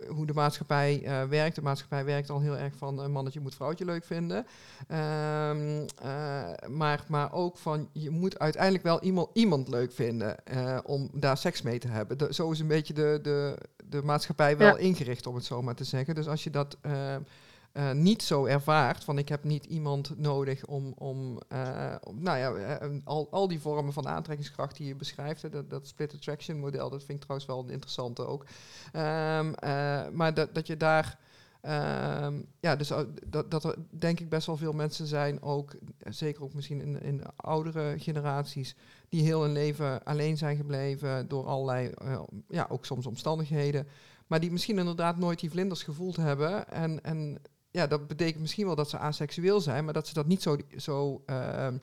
[0.08, 1.54] hoe de maatschappij uh, werkt.
[1.54, 4.36] De maatschappij werkt al heel erg van een mannetje moet vrouwtje leuk vinden.
[4.38, 10.36] Um, uh, maar, maar ook van je moet uiteindelijk wel iemand, iemand leuk vinden
[10.84, 12.18] om daar seks mee te hebben.
[12.18, 14.82] De, zo is een beetje de, de, de maatschappij wel ja.
[14.82, 16.14] ingericht, om het zo maar te zeggen.
[16.14, 16.76] Dus als je dat
[17.74, 19.04] uh, niet zo ervaart.
[19.04, 21.38] Van ik heb niet iemand nodig om, om,
[22.00, 25.52] om nou ja, uh, al, al die vormen van aantrekkingskracht die je beschrijft.
[25.52, 28.42] Dat, dat split attraction model, dat vind ik trouwens wel een interessante ook.
[28.92, 29.54] Um,
[30.16, 31.18] maar dat, dat je daar.
[32.22, 32.92] Um, ja, dus
[33.26, 37.02] dat, dat er denk ik best wel veel mensen zijn, ook zeker ook misschien in,
[37.02, 38.76] in oudere generaties,
[39.08, 41.90] die heel hun leven alleen zijn gebleven door allerlei,
[42.48, 43.86] ja, ook soms omstandigheden.
[44.26, 46.68] Maar die misschien inderdaad nooit die vlinders gevoeld hebben.
[46.68, 47.38] En, en
[47.74, 50.56] ja, dat betekent misschien wel dat ze aseksueel zijn, maar dat ze dat niet zo,
[50.76, 51.78] zo ehm,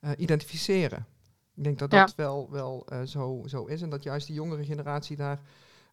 [0.00, 1.06] eh, identificeren.
[1.54, 2.04] Ik denk dat Ja.
[2.04, 5.40] dat wel, wel eh, zo, zo is en dat juist die jongere generatie daar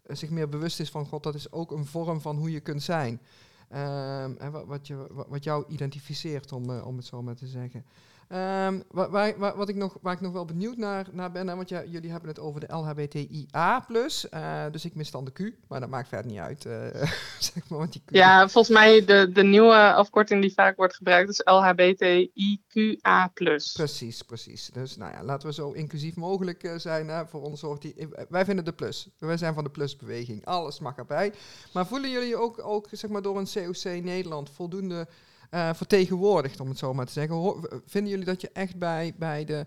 [0.04, 2.60] eh, zich meer bewust is van, god, dat is ook een vorm van hoe je
[2.60, 3.22] kunt zijn.
[3.70, 7.86] Ehm, en wat, wat, je, wat, jou identificeert, om, om het zo maar te zeggen.
[8.32, 11.48] Ehm, wa- waar, waar, wat ik nog, waar ik nog wel benieuwd naar, naar ben,
[11.48, 13.86] hè, want ja, jullie hebben het over de LHBTIA+,
[14.30, 17.70] eh, dus ik mis dan de Q, maar dat maakt verder niet uit, eh, zeg
[17.70, 18.14] maar, want die Q...
[18.16, 23.32] Ja, volgens mij de, de nieuwe afkorting die vaak wordt gebruikt is LHBTIQA+.
[23.74, 24.70] Precies, precies.
[24.74, 27.08] Dus nou ja, laten we zo inclusief mogelijk eh, zijn.
[27.08, 29.10] Hè, voor ons hoort die, wij vinden de plus.
[29.18, 30.46] Wij zijn van de plusbeweging.
[30.46, 31.34] Alles mag erbij.
[31.74, 35.08] Maar voelen jullie ook, ook zeg maar, door een COC Nederland voldoende
[35.52, 37.62] eh, vertegenwoordigd, om het zo maar te zeggen?
[37.86, 39.66] Vinden jullie dat je echt bij, bij de,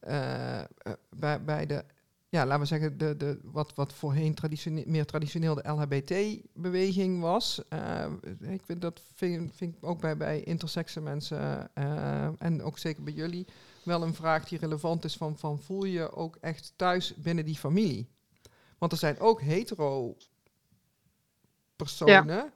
[0.00, 0.66] eh, eh,
[1.16, 1.84] bij, bij de
[2.28, 4.36] ja, laten we zeggen, de, de, wat, wat voorheen
[4.86, 7.62] meer traditioneel de LHBT-beweging was.
[8.40, 11.74] Ik vind dat vind, vind ik ook bij, bij intersexe mensen
[12.38, 13.46] en ook zeker bij jullie
[13.82, 17.56] wel een vraag die relevant is van, van voel je ook echt thuis binnen die
[17.56, 18.08] familie?
[18.78, 20.16] Want er zijn ook hetero
[21.76, 22.52] personen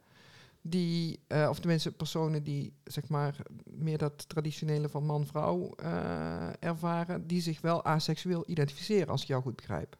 [0.63, 7.27] die, eh, of tenminste personen die zeg maar meer dat traditionele van man-vrouw eh, ervaren,
[7.27, 9.97] die zich wel aseksueel identificeren, als ik jou goed begrijp.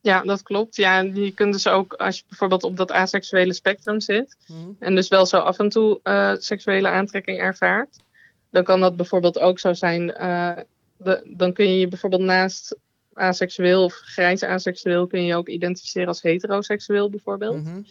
[0.00, 0.76] Ja, dat klopt.
[0.76, 4.70] Ja, je kunt dus ook, als je bijvoorbeeld op dat aseksuele spectrum zit, Mhm.
[4.78, 7.96] en dus wel zo af en toe eh, seksuele aantrekking ervaart,
[8.50, 10.06] dan kan dat bijvoorbeeld ook zo zijn.
[10.96, 12.76] de, dan kun je je bijvoorbeeld naast
[13.12, 17.64] aseksueel of grijs aseksueel kun je je ook identificeren als heteroseksueel bijvoorbeeld.
[17.64, 17.82] Mhm.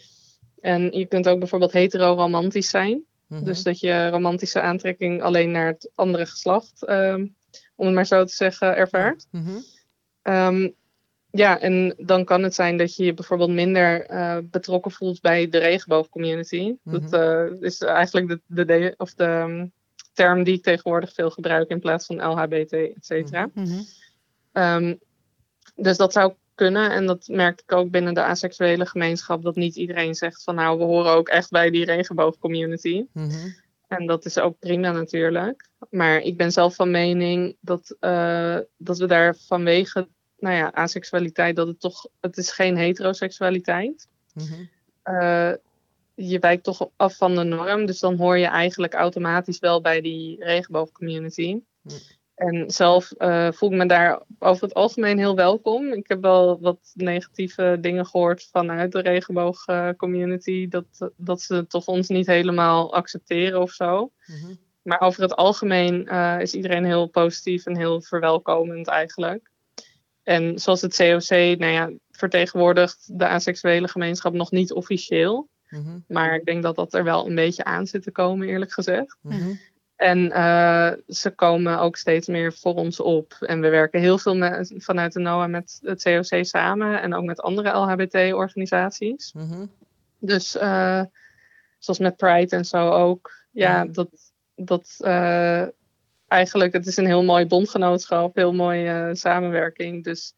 [0.62, 3.04] En je kunt ook bijvoorbeeld hetero-romantisch zijn.
[3.26, 3.44] Mhm.
[3.44, 7.26] Dus dat je romantische aantrekking alleen naar het andere geslacht, ehm,
[7.76, 9.26] om het maar zo te zeggen, ervaart.
[9.30, 9.50] Mhm.
[10.22, 10.68] Ehm,
[11.30, 15.48] ja, en dan kan het zijn dat je je bijvoorbeeld minder eh, betrokken voelt bij
[15.48, 16.74] de regenboogcommunity.
[16.84, 17.14] Dat Mhm.
[17.14, 19.66] eh, is eigenlijk de, de, de- of de ehm,
[20.12, 23.50] term die ik tegenwoordig veel gebruik in plaats van LHBT, et cetera.
[24.52, 24.94] Mhm.
[25.74, 26.90] Dus dat zou kunnen.
[26.90, 29.42] En dat merk ik ook binnen de asexuele gemeenschap.
[29.42, 33.04] Dat niet iedereen zegt van nou, we horen ook echt bij die regenboogcommunity.
[33.12, 33.48] Mhm.
[33.88, 35.68] En dat is ook prima natuurlijk.
[35.90, 41.56] Maar ik ben zelf van mening dat, eh, dat we daar vanwege nou ja, asexualiteit,
[41.56, 44.08] dat het toch, het is geen heteroseksualiteit.
[45.02, 45.52] Eh,
[46.14, 47.86] je wijkt toch af van de norm.
[47.86, 51.60] Dus dan hoor je eigenlijk automatisch wel bij die regenboogcommunity.
[51.82, 51.90] Hm.
[52.34, 55.92] En zelf eh, voel ik me daar over het algemeen heel welkom.
[55.92, 60.68] Ik heb wel wat negatieve dingen gehoord vanuit de regenboogcommunity.
[60.68, 64.12] dat, dat ze toch ons niet helemaal accepteren of zo.
[64.26, 64.54] Mhm.
[64.82, 69.50] Maar over het algemeen eh, is iedereen heel positief en heel verwelkomend eigenlijk.
[70.22, 75.48] En zoals het COC, nou ja, vertegenwoordigt de asexuele gemeenschap nog niet officieel.
[75.68, 75.98] Mhm.
[76.08, 79.16] Maar ik denk dat dat er wel een beetje aan zit te komen, eerlijk gezegd.
[79.20, 79.54] Mhm.
[80.02, 83.32] En eh, ze komen ook steeds meer voor ons op.
[83.40, 87.24] En we werken heel veel met, vanuit de NOAA met het COC samen en ook
[87.24, 89.32] met andere LHBT-organisaties.
[89.32, 89.66] Mhm.
[90.18, 91.02] Dus eh,
[91.78, 93.30] zoals met Pride en zo ook.
[93.50, 94.08] Ja, dat,
[94.54, 95.66] dat eh,
[96.28, 100.04] eigenlijk, het is een heel mooi bondgenootschap, heel mooie samenwerking.
[100.04, 100.34] Dus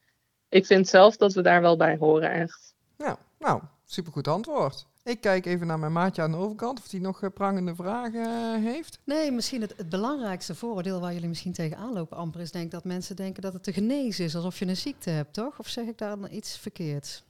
[0.48, 2.74] ik vind zelf dat we daar wel bij horen, echt.
[2.98, 4.87] Ja, nou, supergoed antwoord.
[5.04, 8.24] Ik kijk even naar mijn maatje aan de overkant of hij nog eh, prangende vragen
[8.24, 8.98] eh, heeft.
[9.04, 12.70] Nee, misschien het, het belangrijkste vooroordeel waar jullie misschien tegenaan lopen, Amper, is denk ik
[12.70, 15.58] dat mensen denken dat het te genezen is, alsof je een ziekte hebt, toch?
[15.58, 17.24] Of zeg ik daar dan iets verkeerds?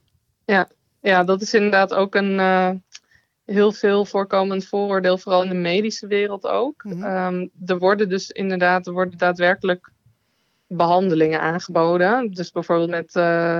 [1.01, 2.69] Ja, dat is inderdaad ook een eh,
[3.45, 6.83] heel veel voorkomend vooroordeel, vooral in de medische wereld ook.
[6.83, 7.03] Mhm.
[7.03, 9.91] Ehm, er worden dus inderdaad, er worden daadwerkelijk
[10.67, 12.31] behandelingen aangeboden.
[12.31, 13.59] Dus bijvoorbeeld met eh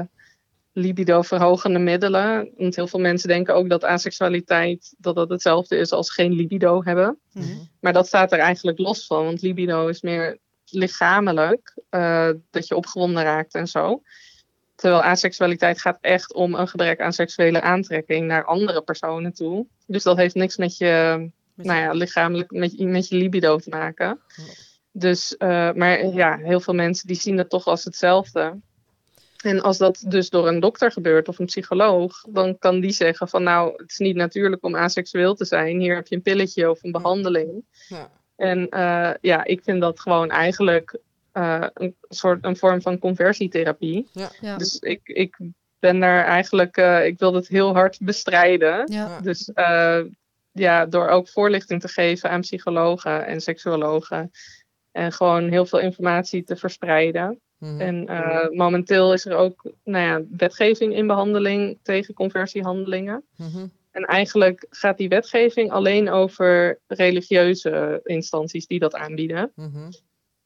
[0.77, 2.49] libido-verhogende middelen.
[2.57, 6.83] Want heel veel mensen denken ook dat asexualiteit dat dat hetzelfde is als geen libido
[6.83, 7.19] hebben.
[7.31, 7.47] Mhm.
[7.79, 12.75] Maar dat staat er eigenlijk los van, want libido is meer lichamelijk, eh, dat je
[12.75, 14.01] opgewonden raakt en zo.
[14.75, 19.65] Terwijl asexualiteit gaat echt om een gebrek aan seksuele aantrekking naar andere personen toe.
[19.87, 23.69] Dus dat heeft niks met je, Met nou ja, lichamelijk, met, met je libido te
[23.69, 24.19] maken.
[24.91, 28.59] Dus, eh, maar ja, heel veel mensen die zien het toch als hetzelfde.
[29.45, 33.27] En als dat dus door een dokter gebeurt of een psycholoog, dan kan die zeggen
[33.27, 35.79] van nou, het is niet natuurlijk om aseksueel te zijn.
[35.79, 37.65] Hier heb je een pilletje of een behandeling.
[37.87, 38.11] Ja.
[38.35, 40.99] En eh, ja, ik vind dat gewoon eigenlijk
[41.31, 44.09] eh, een soort een vorm van conversietherapie.
[44.11, 44.57] Ja.
[44.57, 45.37] Dus ik, ik
[45.79, 48.91] ben daar eigenlijk, eh, ik wil het heel hard bestrijden.
[48.91, 49.07] ja.
[49.07, 49.19] Ja.
[49.21, 50.01] Dus eh,
[50.51, 54.31] ja, door ook voorlichting te geven aan psychologen en seksuologen.
[54.91, 57.39] En gewoon heel veel informatie te verspreiden.
[57.71, 57.81] Mhm.
[57.81, 63.23] En eh, momenteel is er ook nou ja, wetgeving in behandeling tegen conversiehandelingen.
[63.35, 63.67] Mhm.
[63.91, 69.51] En eigenlijk gaat die wetgeving alleen over religieuze instanties die dat aanbieden.
[69.55, 69.91] Mhm.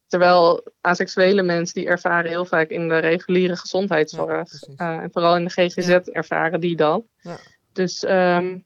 [0.08, 4.50] Terwijl asexuele mensen die ervaren heel vaak in de reguliere gezondheidszorg.
[4.76, 6.02] Ja, eh, en vooral in de GGZ Ja.
[6.04, 7.04] ervaren die dat.
[7.22, 7.38] Ja.
[7.74, 8.58] Dus ehm,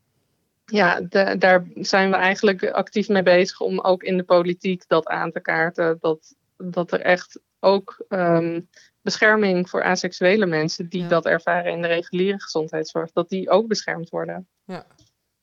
[0.65, 5.07] ja, de- daar zijn we eigenlijk actief mee bezig om ook in de politiek dat
[5.07, 5.97] aan te kaarten.
[5.99, 8.61] Dat, dat er echt ook ehm,
[9.01, 11.07] bescherming voor asexuele mensen die Ja.
[11.07, 14.47] dat ervaren in de reguliere gezondheidszorg, dat die ook beschermd worden.
[14.63, 14.85] Ja.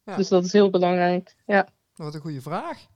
[0.04, 0.16] Ja.
[0.16, 1.35] Dus dat is heel belangrijk.
[1.46, 1.68] Ja.
[1.94, 2.87] Wat een goede vraag.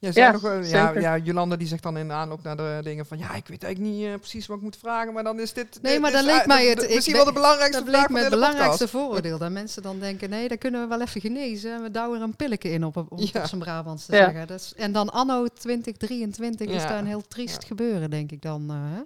[0.00, 1.00] Jij zei Ja, nog, ja, zeker.
[1.00, 3.18] ja, Jolanda die zegt dan in de aanloop naar de dingen van...
[3.18, 5.78] Ja, ik weet eigenlijk niet eh, precies wat ik moet vragen, maar dan is dit...
[5.82, 8.30] Nee, dit maar dan leek eh, mij het- Misschien wel de belangrijkste vraag van het
[8.30, 9.38] belangrijkste vooroordeel.
[9.38, 11.74] Dat mensen dan denken, nee, daar kunnen we wel even genezen.
[11.74, 14.24] En we douwen er een pilletje in op, om het op zijn Brabants te Ja.
[14.24, 14.46] zeggen.
[14.46, 17.66] Dat is, en dan anno 2023 is daar een heel triest Ja.
[17.68, 18.64] gebeuren, denk ik dan.
[18.70, 19.00] eh, hè?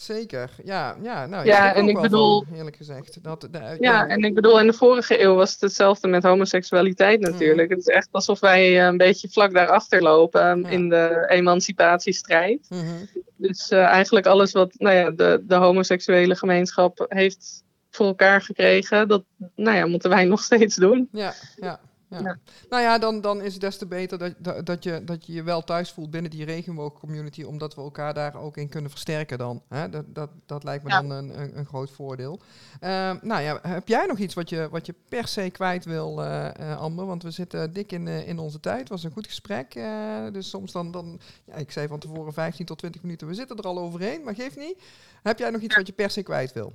[0.00, 0.96] Zeker, ja.
[1.02, 3.22] Ja, nou, Ja, en ik bedoel- van, eerlijk gezegd.
[3.22, 7.20] Dat, de- Ja, en ik bedoel, in de vorige eeuw was het hetzelfde met homoseksualiteit
[7.20, 7.70] natuurlijk.
[7.70, 10.68] Het is echt alsof wij eh, een beetje vlak daarachter lopen Ja.
[10.68, 12.66] in de emancipatiestrijd.
[12.68, 13.04] Mhm.
[13.36, 19.08] Dus eh, eigenlijk alles wat nou ja, de, de homoseksuele gemeenschap heeft voor elkaar gekregen,
[19.08, 19.22] dat
[19.56, 21.08] nou ja, moeten wij nog steeds doen.
[21.12, 21.80] Ja, ja.
[22.10, 22.18] Ja.
[22.18, 22.38] Ja.
[22.68, 25.32] Nou ja, dan, dan is het des te beter dat, dat, dat, je, dat je
[25.32, 29.38] je wel thuis voelt binnen die regenboogcommunity, omdat we elkaar daar ook in kunnen versterken
[29.38, 29.62] dan.
[29.68, 29.88] Hè?
[29.88, 31.00] Dat, dat, dat lijkt me Ja.
[31.00, 32.40] dan een, een, een groot voordeel.
[32.80, 36.22] Ehm, nou ja, heb jij nog iets wat je, wat je per se kwijt wil,
[36.22, 37.06] eh eh, Amber?
[37.06, 38.78] Want we zitten dik in, eh, in onze tijd.
[38.78, 39.72] Het was een goed gesprek.
[40.32, 43.26] dus soms dan, dan ja, ik zei van tevoren 15 tot 20 minuten.
[43.26, 44.82] We zitten er al overheen, maar geeft niet.
[45.22, 46.72] Heb jij nog iets wat je per se kwijt wil?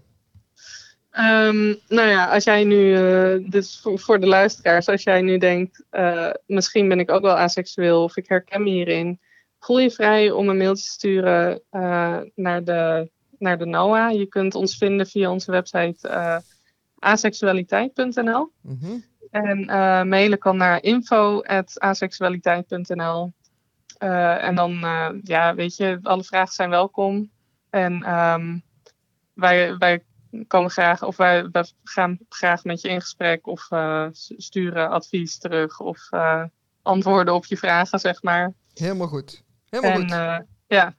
[1.15, 5.83] Ehm, nou ja, als jij nu, eh, dus voor, de luisteraars, als jij nu denkt,
[5.89, 9.19] eh, misschien ben ik ook wel asexueel of ik herken me hierin,
[9.59, 14.09] voel je vrij om een mailtje te sturen eh, naar, de, naar de NOA.
[14.09, 16.41] Je kunt ons vinden via onze website
[16.99, 18.51] asexualiteit.nl.
[18.61, 18.97] Mhm.
[19.31, 19.65] En
[20.07, 23.33] mailen kan naar info.asexualiteit.nl.
[23.97, 24.71] En dan,
[25.23, 27.31] ja, weet je, alle vragen zijn welkom.
[27.69, 28.57] En ehm,
[29.33, 30.03] wij, wij
[30.47, 35.37] komen graag, of wij, wij gaan graag met je in gesprek of eh, sturen advies
[35.37, 36.43] terug of eh,
[36.81, 38.53] antwoorden op je vragen, zeg maar.
[38.73, 39.43] Helemaal goed.
[39.69, 40.11] Helemaal en goed.
[40.11, 40.95] eh, ja,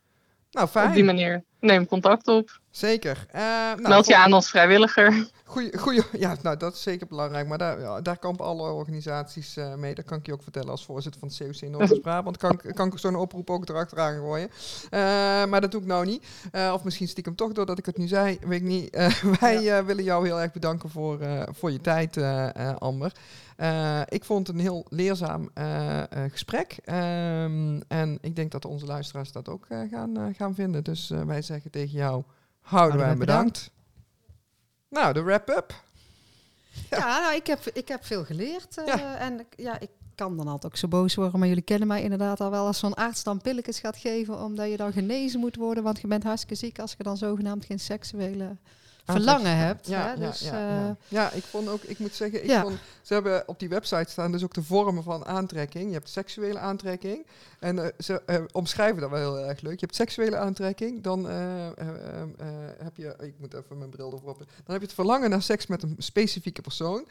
[0.51, 1.05] nou, op die fijn.
[1.05, 2.61] manier neem contact op.
[2.71, 3.27] Zeker.
[3.33, 5.29] Nou, Meld je aan als vrijwilliger.
[5.49, 9.57] Goeie, goeie, ja, nou dat is zeker belangrijk, maar daar, ja, daar kampen alle organisaties
[9.57, 9.95] eh, mee.
[9.95, 12.37] Dat kan ik je ook vertellen als voorzitter van het COC Noord-Brabant.
[12.47, 14.51] Kan, kan ik zo'n oproep ook erachteraan gooien.
[14.91, 15.01] Eh,
[15.47, 16.27] maar dat doe ik nou niet.
[16.53, 18.97] Eh, of misschien stiekem toch doordat ik het nu zei, weet ik niet.
[19.41, 21.19] Wij willen jou heel erg bedanken voor,
[21.53, 22.17] voor je tijd,
[22.79, 23.13] Amber.
[24.09, 25.51] Ik vond het een heel leerzaam
[26.31, 26.77] gesprek.
[26.85, 30.85] Ehm, en ik denk dat onze luisteraars dat ook gaan, gaan vinden.
[30.85, 32.23] Dus wij zeggen tegen jou,
[32.61, 33.75] houden wij bedankt.
[34.89, 35.85] Nou, de wrap-up.
[36.91, 38.79] Ja, nou, ik, heb, ik heb veel geleerd.
[38.79, 39.17] eh, Ja.
[39.17, 41.39] En ja, ik kan dan altijd ook zo boos worden.
[41.39, 44.43] Maar jullie kennen mij inderdaad al wel als zo'n arts dan pilletjes gaat geven.
[44.43, 45.83] Omdat je dan genezen moet worden.
[45.83, 48.57] Want je bent hartstikke ziek als je dan zogenaamd geen seksuele
[49.07, 49.87] verlangen hebt.
[49.87, 50.27] Ja, hè?
[50.27, 51.31] dus, ja, eh, ja.
[51.31, 54.45] ik vond ook, ik moet zeggen, ik vond, ze hebben op die website staan dus
[54.45, 55.87] ook de vormen van aantrekking.
[55.87, 57.27] Je hebt seksuele aantrekking
[57.59, 59.73] en eh, ze eh, omschrijven dat wel heel erg leuk.
[59.73, 61.25] Je hebt seksuele aantrekking, dan
[62.79, 65.43] heb je, ik moet even mijn bril ervoor op, dan heb je het verlangen naar
[65.43, 67.07] seks met een specifieke persoon.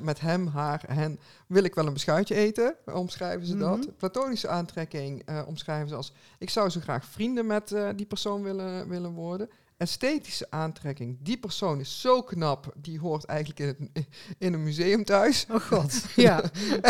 [0.00, 1.18] Met hem, haar, hen.
[1.46, 2.74] Wil ik wel een beschuitje eten?
[2.84, 3.78] Omschrijven ze dat.
[3.78, 3.88] Mhm.
[3.96, 9.12] Platonische aantrekking omschrijven ze als, ik zou zo graag vrienden met die persoon willen, willen
[9.12, 9.48] worden
[9.78, 11.16] esthetische aantrekking.
[11.20, 14.06] Die persoon is zo knap, die hoort eigenlijk in, het,
[14.38, 15.46] in een museum thuis.
[15.50, 16.42] Oh god, ja.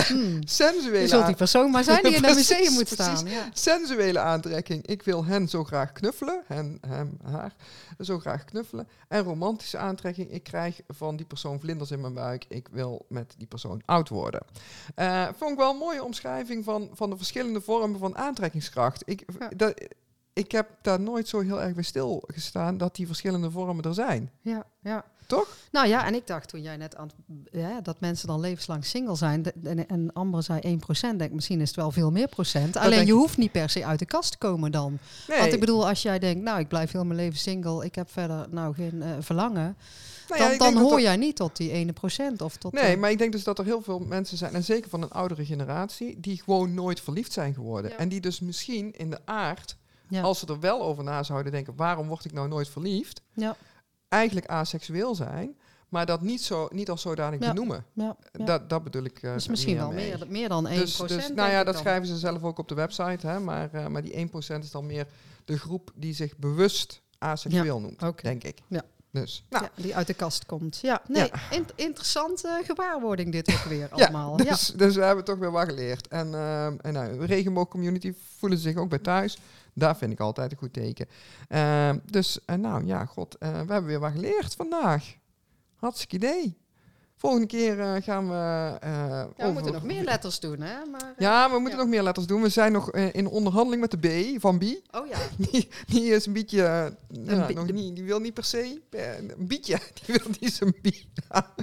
[0.07, 0.47] Hmm.
[0.47, 3.19] Sensuele, Je zult die persoon maar zijn die in een museum moet precies.
[3.19, 3.27] staan.
[3.27, 3.49] Ja.
[3.53, 4.87] sensuele aantrekking.
[4.87, 6.43] Ik wil hen zo graag knuffelen.
[6.47, 7.55] Hen, hem, haar.
[8.01, 8.89] Zo graag knuffelen.
[9.09, 10.31] En romantische aantrekking.
[10.33, 12.45] Ik krijg van die persoon vlinders in mijn buik.
[12.49, 14.43] Ik wil met die persoon oud worden.
[14.95, 19.03] Eh, vond ik wel een mooie omschrijving van, van de verschillende vormen van aantrekkingskracht.
[19.05, 19.49] Ik, Ja.
[19.57, 19.75] dat,
[20.39, 24.31] ik heb daar nooit zo heel erg bij stilgestaan dat die verschillende vormen er zijn.
[24.41, 25.05] Ja, ja.
[25.27, 25.57] Toch?
[25.71, 27.11] Nou ja, en ik dacht toen jij net aan
[27.51, 29.53] ja, dat mensen dan levenslang single zijn.
[29.65, 30.79] En, en Amber zei
[31.13, 31.17] 1%.
[31.17, 32.77] Denk misschien is het wel veel meer procent.
[32.77, 34.99] Alleen je hoeft niet per se uit de kast te komen dan.
[35.29, 35.39] Nee.
[35.39, 37.85] Want ik bedoel, als jij denkt, nou ik blijf heel mijn leven single.
[37.85, 39.77] Ik heb verder nou geen eh, verlangen.
[40.29, 42.43] Nou ja, dan dan dat hoor jij niet tot die ene procent.
[42.43, 44.65] Of tot Nee, eh, maar ik denk dus dat er heel veel mensen zijn, en
[44.65, 47.91] zeker van een oudere generatie, die gewoon nooit verliefd zijn geworden.
[47.91, 47.97] Ja.
[47.97, 49.77] En die dus misschien in de aard,
[50.09, 50.23] ja.
[50.23, 53.23] als ze er wel over na zouden denken, waarom word ik nou nooit verliefd?
[53.33, 53.57] Ja.
[54.09, 55.57] Eigenlijk aseksueel zijn,
[55.89, 57.49] maar dat niet, zo, niet als zodanig Ja.
[57.49, 57.85] benoemen.
[57.93, 58.17] ja.
[58.33, 59.23] Dat, dat bedoel ik.
[59.23, 60.09] eh, dus misschien meer wel mee.
[60.17, 60.71] meer, meer dan 1%.
[60.71, 61.83] Dus, dus nou ja, dat dan.
[61.83, 64.87] schrijven ze zelf ook op de website, hè, maar, eh, maar die 1% is dan
[64.87, 65.07] meer
[65.45, 68.59] de groep die zich bewust aseksueel noemt, denk ik.
[68.67, 68.83] Ja.
[69.11, 70.79] Dus, nou, Ja, die uit de kast komt.
[70.83, 71.51] Ja, nee, Ja.
[71.51, 74.39] in- interessante gewaarwording dit ook weer allemaal.
[74.39, 76.09] Ja, dus, dus we hebben toch weer wat geleerd.
[76.09, 79.39] En, ehm en nou, regenboogcommunity voelen zich ook bij thuis.
[79.79, 81.07] Daar vind ik altijd een goed teken.
[81.49, 85.17] Ehm, dus, en nou ja, god, eh, we hebben weer wat geleerd vandaag.
[85.75, 86.57] Hartstikke idee.
[87.19, 88.35] Volgende keer eh, gaan we...
[88.81, 90.85] eh, Ja, we over- moeten nog meer letters doen, hè?
[90.91, 91.85] Maar, eh, Ja, we moeten Ja.
[91.85, 92.43] nog meer letters doen.
[92.43, 93.99] We zijn nog in onderhandeling met de
[94.37, 94.63] B van B.
[94.63, 95.17] Oh ja.
[95.51, 96.57] Die, die is een beetje...
[96.57, 98.81] ja, bi- nog de- niet, die wil niet per se...
[98.91, 99.79] een bietje.
[100.07, 100.87] Die wil niet zijn B.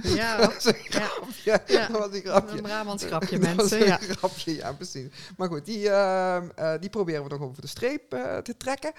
[0.02, 1.60] Ja, dat is een grapje.
[1.66, 1.86] Ja.
[1.86, 2.56] Dat was een grapje.
[2.56, 3.80] een Brabants grapje, Dat was mensen.
[3.80, 3.98] een Ja.
[4.16, 5.06] grapje, ja, precies.
[5.36, 8.10] Maar goed, die, ehm, eh, die proberen we nog over de streep
[8.42, 8.92] te trekken.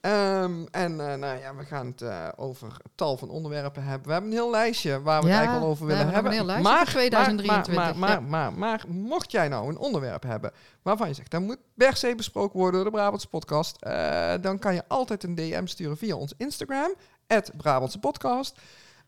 [0.00, 4.06] Ehm, en nou ja, we gaan het over tal van onderwerpen hebben.
[4.06, 6.46] We hebben een heel lijstje waar we het eigenlijk al over we willen hebben nog
[6.46, 6.56] hebben.
[6.56, 8.20] een heel lijstje voor 2023, Maar, maar, ja.
[8.20, 11.96] maar, maar, maar, mocht jij nou een onderwerp hebben waarvan je zegt, dat moet per
[11.96, 15.96] se besproken worden door de Brabantse podcast, eh, dan kan je altijd een DM sturen
[15.96, 16.94] via ons Instagram,
[17.56, 18.58] Brabantse podcast.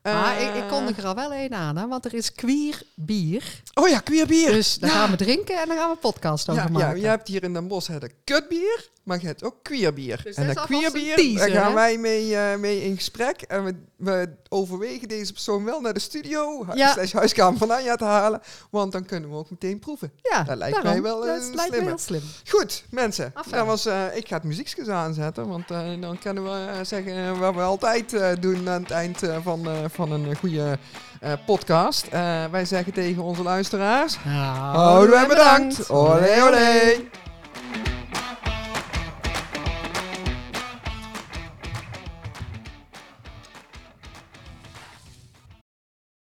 [0.02, 2.82] Maar ik, Eh, ik kondig er al wel één aan, hè, want er is queer
[2.94, 3.62] bier.
[3.74, 4.50] Oh ja, queer bier.
[4.50, 4.96] Dus daar Ja.
[4.96, 7.00] gaan we drinken en daar gaan we podcast over Ja, ja, maken.
[7.00, 10.20] je hebt hier in Den Bosch het een kutbier, maar je hebt ook queerbier.
[10.24, 11.74] Dus en dat een queerbier, teaser, daar gaan hè?
[11.74, 13.42] wij mee, eh, mee in gesprek.
[13.42, 16.92] En we, we overwegen deze persoon wel naar de studio, Ja.
[16.92, 18.40] slash huiskamer van Anja te halen.
[18.70, 20.12] Want dan kunnen we ook meteen proeven.
[20.22, 20.92] Ja, Dat lijkt daarom.
[20.92, 21.88] mij wel, eh, Dat lijkt me slimmer.
[21.88, 22.22] heel slim.
[22.48, 23.32] Goed, mensen.
[23.36, 23.52] Enfin.
[23.52, 27.16] Dat was, eh, ik ga het muziekjes aanzetten, want eh, dan kunnen we eh, zeggen
[27.16, 30.78] eh, wat we altijd eh, doen aan het eind eh, van, eh, van een goede
[31.20, 32.06] eh, podcast.
[32.06, 34.16] Eh, wij zeggen tegen onze luisteraars...
[34.16, 35.90] Houden en bedankt.
[35.90, 36.94] Olé, olé.